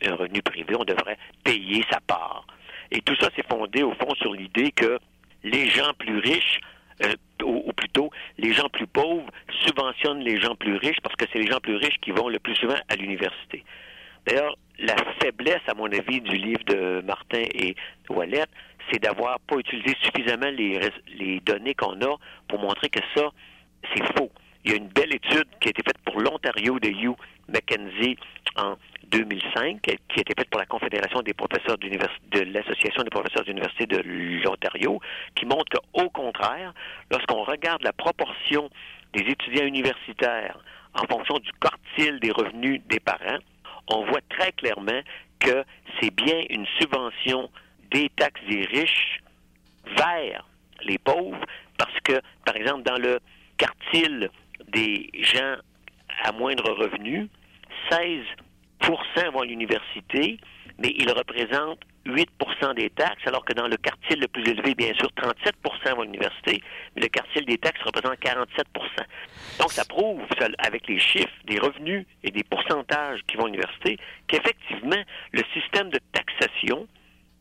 un 0.05 0.15
revenu 0.15 0.41
privé, 0.41 0.75
on 0.77 0.84
devrait 0.84 1.17
payer 1.43 1.84
sa 1.91 1.99
part. 2.01 2.45
Et 2.91 3.01
tout 3.01 3.15
ça, 3.19 3.29
c'est 3.36 3.47
fondé, 3.47 3.84
au 3.84 3.93
fond, 3.93 4.13
sur 4.15 4.34
l'idée 4.34 4.71
que 4.71 4.99
les 5.43 5.69
gens 5.69 5.93
plus 5.97 6.19
riches, 6.19 6.60
euh, 7.05 7.13
ou, 7.43 7.71
plutôt, 7.71 8.10
les 8.38 8.51
gens 8.53 8.67
plus 8.69 8.88
pauvres 8.88 9.29
subventionnent 9.69 10.21
les 10.21 10.39
gens 10.39 10.55
plus 10.55 10.75
riches 10.75 10.99
parce 11.03 11.15
que 11.15 11.25
c'est 11.32 11.39
les 11.39 11.47
gens 11.47 11.60
plus 11.60 11.75
riches 11.75 11.97
qui 12.01 12.12
vont 12.12 12.27
le 12.27 12.39
plus 12.39 12.55
souvent 12.55 12.75
à 12.88 12.95
l'université. 12.95 13.63
D'ailleurs, 14.25 14.55
la 14.79 14.95
faiblesse, 15.21 15.62
à 15.67 15.73
mon 15.73 15.86
avis, 15.86 16.21
du 16.21 16.36
livre 16.36 16.63
de 16.65 17.01
Martin 17.05 17.43
et 17.53 17.75
Wallet, 18.10 18.45
c'est 18.91 19.01
d'avoir 19.01 19.39
pas 19.41 19.58
utilisé 19.58 19.95
suffisamment 20.01 20.49
les, 20.49 20.79
les 21.17 21.39
données 21.41 21.73
qu'on 21.73 22.01
a 22.01 22.15
pour 22.47 22.60
montrer 22.60 22.89
que 22.89 22.99
ça, 23.15 23.29
c'est 23.93 24.03
faux. 24.17 24.32
Il 24.65 24.71
y 24.71 24.73
a 24.73 24.77
une 24.77 24.88
belle 24.88 25.13
étude 25.13 25.47
qui 25.62 25.69
a 25.69 25.71
été 25.71 25.82
faite 25.84 25.97
pour 26.05 26.19
l'Ontario 26.19 26.79
de 26.79 26.89
Hugh 26.89 27.15
McKenzie 27.47 28.17
en 28.58 28.75
2005, 29.10 29.82
qui 29.82 29.91
a 29.91 29.93
été 30.21 30.34
faite 30.38 30.49
pour 30.49 30.60
la 30.60 30.65
Confédération 30.65 31.21
des 31.21 31.34
professeurs 31.34 31.77
de 31.77 32.39
l'Association 32.41 33.03
des 33.03 33.10
professeurs 33.10 33.43
d'université 33.43 33.86
de 33.86 34.01
l'Ontario, 34.43 34.99
qui 35.36 35.45
montre 35.45 35.65
qu'au 35.71 36.10
contraire, 36.10 36.73
lorsqu'on 37.10 37.43
regarde 37.43 37.82
la 37.84 37.93
proportion 37.93 38.69
des 39.13 39.22
étudiants 39.22 39.65
universitaires 39.65 40.60
en 40.93 41.06
fonction 41.08 41.39
du 41.39 41.52
quartile 41.62 42.19
des 42.19 42.32
revenus 42.32 42.82
des 42.88 43.00
parents, 43.00 43.39
on 43.88 44.06
voit 44.06 44.22
très 44.30 44.52
clairement 44.54 45.02
que 45.39 45.63
c'est 46.00 46.13
bien 46.13 46.43
une 46.50 46.65
subvention 46.80 47.50
des 47.91 48.10
taxes 48.10 48.41
des 48.50 48.65
riches 48.65 49.22
vers 49.98 50.48
les 50.84 50.98
pauvres, 50.98 51.39
parce 51.78 51.98
que, 52.04 52.22
par 52.45 52.56
exemple, 52.56 52.84
dans 52.84 52.98
le 52.98 53.19
quartile 53.58 54.30
des 54.67 55.10
gens 55.13 55.56
à 56.24 56.32
moindre 56.32 56.72
revenu, 56.72 57.30
16% 57.89 59.32
vont 59.32 59.41
à 59.41 59.45
l'université, 59.45 60.39
mais 60.78 60.93
ils 60.98 61.12
représentent 61.12 61.84
8% 62.15 62.76
des 62.76 62.89
taxes, 62.89 63.26
alors 63.26 63.45
que 63.45 63.54
dans 63.54 63.67
le 63.67 63.78
quartier 63.78 64.15
le 64.15 64.28
plus 64.28 64.48
élevé, 64.48 64.76
bien 64.76 64.93
sûr, 64.95 65.10
37% 65.15 65.95
vont 65.95 66.02
à 66.02 66.06
l'université, 66.06 66.62
mais 66.95 67.04
le 67.04 67.08
quartier 67.08 67.41
des 67.41 67.58
taxes 67.58 67.82
représente 67.84 68.19
47% 68.19 68.65
Donc, 69.60 69.72
ça 69.72 69.86
prouve, 69.86 70.22
avec 70.60 70.88
les 70.88 71.00
chiffres, 71.00 71.34
des 71.45 71.60
revenus 71.60 72.06
et 72.24 72.32
des 72.32 72.43
pourcentages 72.43 73.22
qui 73.28 73.38
vont 73.38 73.43
à 73.43 73.48
l'université, 73.48 73.98
qu'effectivement, 74.28 75.04
le 75.32 75.43
système 75.54 75.89
de 75.89 76.00
taxation, 76.12 76.88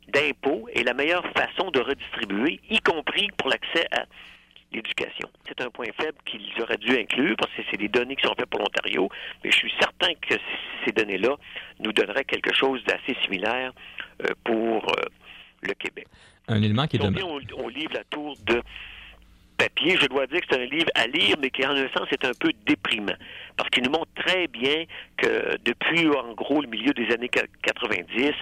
d'impôts 0.08 0.68
est 0.74 0.82
la 0.82 0.94
meilleure 0.94 1.26
façon 1.36 1.70
de 1.70 1.80
redistribuer, 1.80 2.60
y 2.70 2.80
compris 2.80 3.28
pour 3.36 3.50
l'accès 3.50 3.86
à 3.92 4.04
l'éducation. 4.72 5.28
C'est 5.46 5.60
un 5.60 5.70
point 5.70 5.86
faible 5.98 6.18
qu'ils 6.24 6.50
auraient 6.60 6.76
dû 6.76 6.96
inclure 6.98 7.36
parce 7.38 7.52
que 7.52 7.62
c'est 7.70 7.76
des 7.76 7.88
données 7.88 8.16
qui 8.16 8.26
sont 8.26 8.34
faites 8.34 8.50
pour 8.50 8.60
l'Ontario, 8.60 9.08
mais 9.42 9.50
je 9.50 9.56
suis 9.56 9.72
certain 9.80 10.12
que 10.14 10.34
ces 10.84 10.92
données-là 10.92 11.36
nous 11.80 11.92
donneraient 11.92 12.24
quelque 12.24 12.54
chose 12.54 12.82
d'assez 12.84 13.16
similaire 13.22 13.72
pour 14.44 14.88
euh, 14.88 15.04
le 15.62 15.74
Québec. 15.74 16.06
Un 16.48 16.62
élément 16.62 16.86
qui 16.86 16.96
est 16.96 17.02
on, 17.02 17.40
on 17.56 17.68
livre 17.68 17.92
la 17.92 18.04
tour 18.04 18.36
de 18.46 18.62
papier, 19.58 19.96
je 20.00 20.06
dois 20.06 20.26
dire 20.26 20.40
que 20.40 20.46
c'est 20.50 20.62
un 20.62 20.66
livre 20.66 20.88
à 20.94 21.06
lire, 21.08 21.36
mais 21.40 21.50
qui 21.50 21.66
en 21.66 21.72
un 21.72 21.88
sens 21.88 22.06
est 22.12 22.24
un 22.24 22.32
peu 22.38 22.52
déprimant, 22.64 23.16
parce 23.56 23.68
qu'il 23.70 23.82
nous 23.82 23.90
montre 23.90 24.10
très 24.14 24.46
bien 24.46 24.84
que 25.16 25.58
depuis 25.64 26.08
en 26.08 26.32
gros 26.32 26.62
le 26.62 26.68
milieu 26.68 26.92
des 26.92 27.12
années 27.12 27.28
90, 27.28 28.32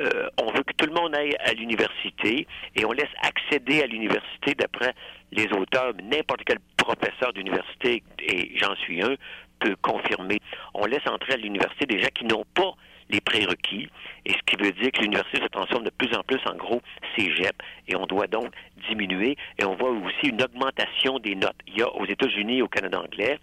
euh, 0.00 0.28
on 0.42 0.50
veut 0.50 0.62
que 0.62 0.72
tout 0.76 0.86
le 0.86 0.94
monde 0.94 1.14
aille 1.14 1.36
à 1.44 1.52
l'université 1.52 2.46
et 2.74 2.84
on 2.84 2.92
laisse 2.92 3.10
accéder 3.22 3.82
à 3.82 3.86
l'université 3.86 4.54
d'après 4.54 4.94
les 5.30 5.46
auteurs, 5.52 5.92
n'importe 6.02 6.42
quel 6.46 6.58
professeur 6.78 7.32
d'université, 7.34 8.02
et 8.18 8.52
j'en 8.58 8.74
suis 8.76 9.02
un, 9.02 9.14
peut 9.60 9.76
confirmer. 9.82 10.38
On 10.74 10.86
laisse 10.86 11.06
entrer 11.06 11.34
à 11.34 11.36
l'université 11.36 11.86
des 11.86 12.00
gens 12.00 12.08
qui 12.14 12.24
n'ont 12.24 12.46
pas 12.54 12.72
les 13.12 13.20
prérequis, 13.20 13.88
et 14.24 14.32
ce 14.32 14.38
qui 14.46 14.56
veut 14.56 14.72
dire 14.72 14.90
que 14.90 15.00
l'université 15.02 15.38
se 15.42 15.48
transforme 15.48 15.84
de 15.84 15.90
plus 15.90 16.14
en 16.16 16.22
plus 16.22 16.40
en 16.46 16.56
gros 16.56 16.80
cégep, 17.16 17.54
et 17.86 17.94
on 17.94 18.06
doit 18.06 18.26
donc 18.26 18.52
diminuer, 18.88 19.36
et 19.58 19.64
on 19.64 19.76
voit 19.76 19.90
aussi 19.90 20.28
une 20.28 20.42
augmentation 20.42 21.18
des 21.18 21.34
notes. 21.34 21.56
Il 21.66 21.78
y 21.78 21.82
a 21.82 21.88
aux 21.88 22.06
États-Unis 22.06 22.62
au 22.62 22.68
Canada 22.68 23.00
anglais 23.00 23.38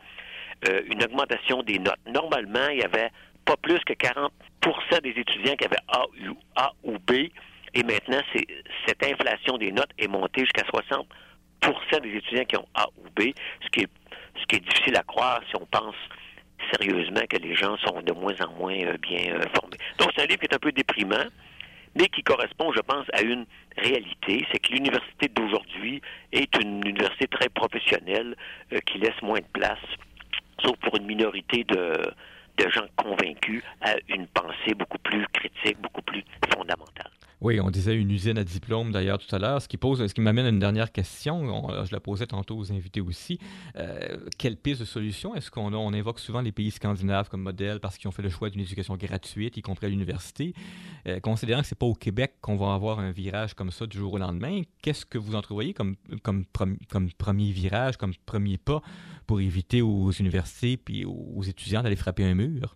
euh, 0.67 0.81
une 0.89 1.03
augmentation 1.03 1.63
des 1.63 1.79
notes. 1.79 1.99
Normalement, 2.07 2.67
il 2.71 2.79
y 2.79 2.83
avait 2.83 3.11
pas 3.45 3.55
plus 3.57 3.79
que 3.85 3.93
40% 3.93 4.29
des 5.03 5.09
étudiants 5.09 5.55
qui 5.55 5.65
avaient 5.65 5.77
A 5.87 6.03
ou, 6.05 6.37
A 6.55 6.71
ou 6.83 6.97
B, 6.99 7.29
et 7.73 7.83
maintenant, 7.83 8.21
cette 8.87 9.03
inflation 9.05 9.57
des 9.57 9.71
notes 9.71 9.91
est 9.99 10.07
montée 10.07 10.41
jusqu'à 10.41 10.63
60% 10.63 12.01
des 12.01 12.17
étudiants 12.17 12.45
qui 12.45 12.57
ont 12.57 12.67
A 12.73 12.87
ou 12.97 13.09
B, 13.15 13.29
ce 13.63 13.69
qui 13.69 13.81
est, 13.81 13.89
ce 14.39 14.45
qui 14.47 14.55
est 14.55 14.59
difficile 14.59 14.95
à 14.97 15.03
croire 15.03 15.39
si 15.49 15.55
on 15.55 15.65
pense 15.67 15.95
sérieusement 16.71 17.21
que 17.29 17.37
les 17.37 17.55
gens 17.55 17.77
sont 17.77 18.01
de 18.01 18.11
moins 18.13 18.35
en 18.41 18.51
moins 18.53 18.75
euh, 18.75 18.97
bien 18.97 19.33
euh, 19.33 19.43
formés. 19.55 19.77
Donc, 19.97 20.11
c'est 20.15 20.23
un 20.23 20.25
livre 20.25 20.39
qui 20.39 20.45
est 20.45 20.55
un 20.55 20.59
peu 20.59 20.71
déprimant, 20.71 21.25
mais 21.95 22.07
qui 22.07 22.21
correspond, 22.23 22.71
je 22.73 22.81
pense, 22.81 23.05
à 23.13 23.21
une 23.21 23.45
réalité. 23.77 24.45
C'est 24.51 24.59
que 24.59 24.73
l'université 24.73 25.27
d'aujourd'hui 25.29 26.01
est 26.31 26.55
une 26.57 26.85
université 26.85 27.27
très 27.27 27.49
professionnelle 27.49 28.35
euh, 28.73 28.79
qui 28.85 28.99
laisse 28.99 29.21
moins 29.21 29.39
de 29.39 29.47
place, 29.53 29.79
sauf 30.63 30.75
pour 30.77 30.95
une 30.97 31.05
minorité 31.05 31.63
de, 31.63 32.01
de 32.57 32.69
gens 32.69 32.85
convaincus, 32.95 33.63
à 33.81 33.95
une 34.07 34.27
pensée 34.27 34.73
beaucoup 34.75 34.99
plus 34.99 35.25
critique, 35.33 35.79
beaucoup 35.81 36.01
plus 36.01 36.23
fondamentale. 36.53 37.11
Oui, 37.41 37.61
on 37.61 37.69
disait 37.69 37.95
une 37.95 38.11
usine 38.11 38.37
à 38.37 38.43
diplôme 38.43 38.91
d'ailleurs 38.91 39.17
tout 39.17 39.33
à 39.33 39.39
l'heure, 39.39 39.61
ce 39.61 39.69
qui 39.69 39.77
pose, 39.77 40.05
ce 40.05 40.13
qui 40.13 40.19
m'amène 40.19 40.45
à 40.45 40.49
une 40.49 40.59
dernière 40.59 40.91
question. 40.91 41.69
je 41.85 41.91
la 41.93 42.01
posais 42.01 42.27
tantôt 42.27 42.57
aux 42.57 42.73
invités 42.73 42.99
aussi. 42.99 43.39
Euh, 43.77 44.17
quelle 44.37 44.57
piste 44.57 44.81
de 44.81 44.85
solution 44.85 45.33
est-ce 45.35 45.49
qu'on 45.49 45.73
On 45.73 45.93
invoque 45.93 46.19
souvent 46.19 46.41
les 46.41 46.51
pays 46.51 46.71
scandinaves 46.71 47.29
comme 47.29 47.41
modèle 47.41 47.79
parce 47.79 47.97
qu'ils 47.97 48.09
ont 48.09 48.11
fait 48.11 48.23
le 48.23 48.29
choix 48.29 48.49
d'une 48.49 48.59
éducation 48.59 48.97
gratuite, 48.97 49.55
y 49.55 49.61
compris 49.61 49.85
à 49.85 49.89
l'université. 49.89 50.53
Euh, 51.07 51.21
considérant 51.21 51.61
que 51.61 51.67
c'est 51.67 51.79
pas 51.79 51.85
au 51.85 51.93
Québec 51.93 52.33
qu'on 52.41 52.57
va 52.57 52.73
avoir 52.73 52.99
un 52.99 53.11
virage 53.11 53.53
comme 53.53 53.71
ça 53.71 53.87
du 53.87 53.97
jour 53.97 54.13
au 54.13 54.17
lendemain, 54.17 54.63
qu'est-ce 54.81 55.05
que 55.05 55.17
vous 55.17 55.35
entrevoyez 55.35 55.73
comme, 55.73 55.95
comme, 56.23 56.43
comme 56.89 57.09
premier 57.13 57.51
virage, 57.51 57.95
comme 57.95 58.13
premier 58.25 58.57
pas 58.57 58.81
pour 59.27 59.39
éviter 59.39 59.81
aux 59.81 60.11
universités 60.11 60.75
puis 60.75 61.05
aux 61.05 61.43
étudiants 61.43 61.83
d'aller 61.83 61.95
frapper 61.95 62.25
un 62.25 62.35
mur? 62.35 62.75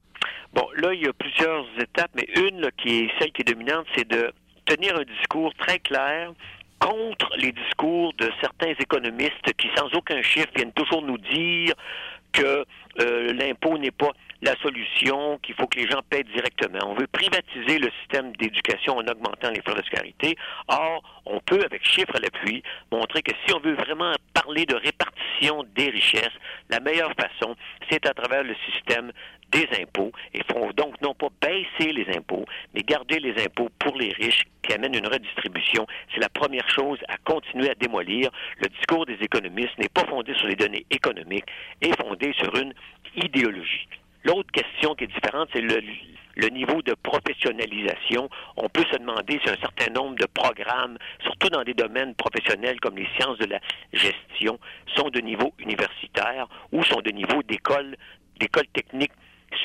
Bon, 0.53 0.67
là, 0.77 0.93
il 0.93 1.01
y 1.01 1.07
a 1.07 1.13
plusieurs 1.13 1.65
étapes, 1.79 2.11
mais 2.15 2.27
une 2.37 2.69
qui 2.77 2.99
est 2.99 3.09
celle 3.19 3.31
qui 3.31 3.41
est 3.41 3.51
dominante, 3.51 3.87
c'est 3.95 4.07
de 4.07 4.31
tenir 4.65 4.95
un 4.95 5.03
discours 5.03 5.53
très 5.55 5.79
clair 5.79 6.31
contre 6.79 7.29
les 7.37 7.51
discours 7.51 8.13
de 8.13 8.29
certains 8.41 8.73
économistes 8.79 9.53
qui, 9.57 9.69
sans 9.75 9.87
aucun 9.93 10.21
chiffre, 10.21 10.49
viennent 10.55 10.73
toujours 10.73 11.01
nous 11.01 11.17
dire 11.17 11.73
que 12.33 12.65
euh, 12.99 13.33
l'impôt 13.33 13.77
n'est 13.77 13.91
pas 13.91 14.11
la 14.41 14.55
solution, 14.61 15.39
qu'il 15.41 15.55
faut 15.55 15.67
que 15.67 15.79
les 15.79 15.89
gens 15.89 16.01
paient 16.09 16.23
directement. 16.23 16.79
On 16.87 16.95
veut 16.95 17.07
privatiser 17.07 17.79
le 17.79 17.89
système 18.01 18.35
d'éducation 18.35 18.97
en 18.97 19.07
augmentant 19.07 19.49
les 19.51 19.61
frais 19.61 19.75
de 19.75 19.85
scolarité. 19.85 20.35
Or, 20.67 21.01
on 21.25 21.39
peut, 21.39 21.61
avec 21.63 21.85
chiffres 21.87 22.15
à 22.15 22.19
l'appui, 22.19 22.61
montrer 22.91 23.21
que 23.21 23.31
si 23.45 23.53
on 23.53 23.59
veut 23.59 23.75
vraiment 23.75 24.13
parler 24.33 24.65
de 24.65 24.75
répartition 24.75 25.63
des 25.75 25.89
richesses, 25.89 26.33
la 26.69 26.81
meilleure 26.81 27.13
façon, 27.13 27.55
c'est 27.89 28.05
à 28.05 28.13
travers 28.13 28.43
le 28.43 28.55
système 28.69 29.11
des 29.53 29.67
impôts 29.81 30.11
et 30.33 30.41
font 30.51 30.71
donc 30.75 30.99
non 31.01 31.13
pas 31.13 31.27
baisser 31.41 31.93
les 31.93 32.07
impôts, 32.17 32.45
mais 32.73 32.81
garder 32.81 33.19
les 33.19 33.43
impôts 33.43 33.69
pour 33.79 33.95
les 33.95 34.09
riches 34.09 34.43
qui 34.63 34.73
amènent 34.73 34.95
une 34.95 35.07
redistribution. 35.07 35.85
C'est 36.13 36.21
la 36.21 36.29
première 36.29 36.67
chose 36.69 36.99
à 37.07 37.17
continuer 37.17 37.69
à 37.69 37.75
démolir. 37.75 38.31
Le 38.57 38.67
discours 38.69 39.05
des 39.05 39.17
économistes 39.21 39.77
n'est 39.77 39.89
pas 39.89 40.05
fondé 40.05 40.33
sur 40.35 40.47
les 40.47 40.55
données 40.55 40.85
économiques, 40.89 41.45
est 41.81 41.95
fondé 42.01 42.33
sur 42.37 42.55
une 42.55 42.73
idéologie. 43.15 43.87
L'autre 44.23 44.51
question 44.51 44.95
qui 44.95 45.03
est 45.03 45.07
différente, 45.07 45.49
c'est 45.53 45.61
le, 45.61 45.81
le 46.35 46.47
niveau 46.47 46.81
de 46.81 46.93
professionnalisation. 47.03 48.29
On 48.57 48.69
peut 48.69 48.85
se 48.91 48.97
demander 48.97 49.39
si 49.43 49.49
un 49.49 49.57
certain 49.57 49.91
nombre 49.91 50.15
de 50.15 50.25
programmes, 50.25 50.97
surtout 51.21 51.49
dans 51.49 51.63
des 51.63 51.73
domaines 51.73 52.15
professionnels 52.15 52.79
comme 52.79 52.95
les 52.95 53.07
sciences 53.17 53.37
de 53.37 53.45
la 53.45 53.59
gestion, 53.91 54.59
sont 54.95 55.09
de 55.09 55.19
niveau 55.19 55.53
universitaire 55.59 56.47
ou 56.71 56.83
sont 56.83 57.01
de 57.01 57.11
niveau 57.11 57.43
d'école, 57.43 57.97
d'école 58.39 58.67
technique 58.67 59.11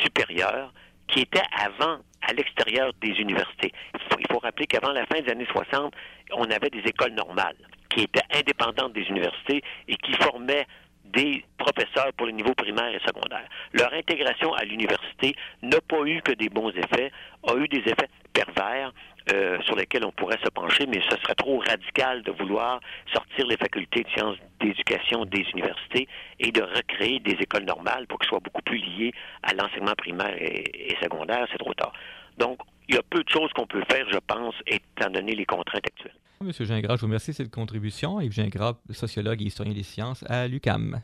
supérieure 0.02 0.72
qui 1.08 1.20
était 1.20 1.42
avant 1.52 1.98
à 2.22 2.32
l'extérieur 2.32 2.92
des 3.00 3.12
universités. 3.20 3.72
Il 4.18 4.26
faut, 4.30 4.38
rappeler 4.38 4.66
qu'avant 4.66 4.92
la 4.92 5.06
fin 5.06 5.20
des 5.20 5.30
années 5.30 5.46
60, 5.50 5.94
on 6.32 6.44
avait 6.44 6.70
des 6.70 6.80
écoles 6.80 7.12
normales 7.12 7.56
qui 7.90 8.02
étaient 8.02 8.24
indépendantes 8.34 8.92
des 8.92 9.02
universités 9.02 9.62
et 9.88 9.96
qui 9.96 10.12
formaient 10.14 10.66
des 11.04 11.44
professeurs 11.56 12.12
pour 12.16 12.26
le 12.26 12.32
niveau 12.32 12.54
primaire 12.54 12.94
et 12.94 13.00
secondaire. 13.06 13.48
Leur 13.72 13.92
intégration 13.94 14.52
à 14.52 14.64
l'université 14.64 15.34
n'a 15.62 15.80
pas 15.80 16.04
eu 16.04 16.20
que 16.20 16.32
des 16.32 16.50
bons 16.50 16.70
effets, 16.70 17.10
a 17.46 17.54
eu 17.56 17.66
des 17.68 17.78
effets 17.78 18.10
pervers 18.34 18.92
euh, 19.32 19.58
sur 19.62 19.76
lesquels 19.76 20.04
on 20.04 20.12
pourrait 20.12 20.38
se 20.42 20.50
pencher, 20.50 20.86
mais 20.86 21.00
ce 21.10 21.16
serait 21.18 21.34
trop 21.34 21.58
radical 21.58 22.22
de 22.22 22.32
vouloir 22.32 22.80
sortir 23.12 23.46
les 23.46 23.56
facultés 23.56 24.02
de 24.02 24.08
sciences 24.10 24.36
d'éducation 24.60 25.24
des 25.24 25.44
universités 25.52 26.08
et 26.38 26.50
de 26.50 26.62
recréer 26.62 27.20
des 27.20 27.32
écoles 27.32 27.64
normales 27.64 28.06
pour 28.06 28.18
qu'elles 28.18 28.28
soient 28.28 28.40
beaucoup 28.40 28.62
plus 28.62 28.78
liées 28.78 29.12
à 29.42 29.52
l'enseignement 29.54 29.94
primaire 29.96 30.34
et, 30.40 30.96
secondaire. 31.02 31.46
C'est 31.52 31.58
trop 31.58 31.74
tard. 31.74 31.92
Donc, 32.38 32.58
il 32.88 32.94
y 32.94 32.98
a 32.98 33.02
peu 33.02 33.22
de 33.22 33.28
choses 33.28 33.52
qu'on 33.52 33.66
peut 33.66 33.82
faire, 33.90 34.06
je 34.10 34.18
pense, 34.26 34.54
étant 34.66 35.10
donné 35.10 35.34
les 35.34 35.44
contraintes 35.44 35.86
actuelles. 35.86 36.14
Monsieur 36.40 36.64
Gingras, 36.64 36.96
je 36.96 37.00
vous 37.00 37.06
remercie 37.08 37.32
de 37.32 37.36
cette 37.36 37.50
contribution. 37.50 38.20
Yves 38.20 38.32
Gingras, 38.32 38.74
sociologue 38.90 39.42
et 39.42 39.46
historien 39.46 39.74
des 39.74 39.82
sciences 39.82 40.24
à 40.28 40.46
l'UCAM. 40.46 41.00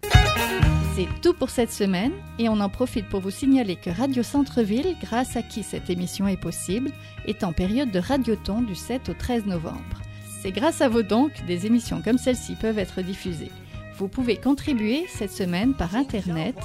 C'est 0.94 1.08
tout 1.22 1.34
pour 1.34 1.50
cette 1.50 1.72
semaine 1.72 2.12
et 2.38 2.48
on 2.48 2.60
en 2.60 2.68
profite 2.68 3.08
pour 3.08 3.20
vous 3.20 3.30
signaler 3.30 3.74
que 3.74 3.90
Radio 3.90 4.22
Centre-Ville, 4.22 4.96
grâce 5.02 5.36
à 5.36 5.42
qui 5.42 5.64
cette 5.64 5.90
émission 5.90 6.28
est 6.28 6.36
possible, 6.36 6.92
est 7.26 7.42
en 7.42 7.52
période 7.52 7.90
de 7.90 7.98
radioton 7.98 8.62
du 8.62 8.76
7 8.76 9.08
au 9.08 9.14
13 9.14 9.46
novembre. 9.46 10.02
C'est 10.40 10.52
grâce 10.52 10.80
à 10.82 10.88
vos 10.88 11.02
dons 11.02 11.30
que 11.30 11.44
des 11.46 11.66
émissions 11.66 12.00
comme 12.00 12.18
celle-ci 12.18 12.54
peuvent 12.54 12.78
être 12.78 13.02
diffusées. 13.02 13.50
Vous 13.96 14.08
pouvez 14.08 14.36
contribuer 14.36 15.06
cette 15.08 15.30
semaine 15.30 15.74
par 15.74 15.94
Internet 15.94 16.56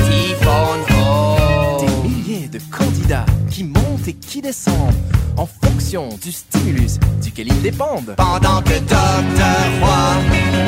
Des 1.79 1.91
milliers 2.07 2.47
de 2.47 2.59
candidats 2.71 3.25
qui 3.49 3.63
montent 3.63 4.07
et 4.07 4.13
qui 4.13 4.41
descendent 4.41 4.93
en 5.37 5.45
fonction 5.45 6.09
du 6.21 6.31
stimulus 6.31 6.99
duquel 7.21 7.47
ils 7.47 7.61
dépendent. 7.61 8.15
Pendant 8.17 8.61
que 8.61 8.77
Dr. 8.79 9.69
Roy, 9.81 10.15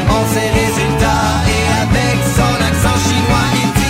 en 0.10 0.26
ses 0.34 0.50
résultats 0.50 1.44
et 1.48 1.66
avec 1.82 2.18
son 2.36 2.56
accent 2.64 2.98
chinois, 3.08 3.48
il 3.54 3.70
dit 3.80 3.85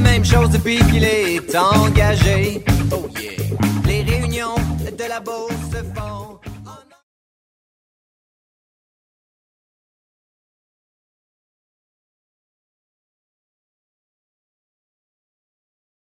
même 0.00 0.24
chose 0.24 0.50
depuis 0.50 0.78
qu'il 0.90 1.04
est 1.04 1.56
engagé. 1.56 2.62
Oh 2.92 3.08
yeah. 3.20 3.32
Les 3.86 4.02
réunions 4.02 4.54
de 4.96 5.04
la 5.08 5.20
font. 5.20 5.63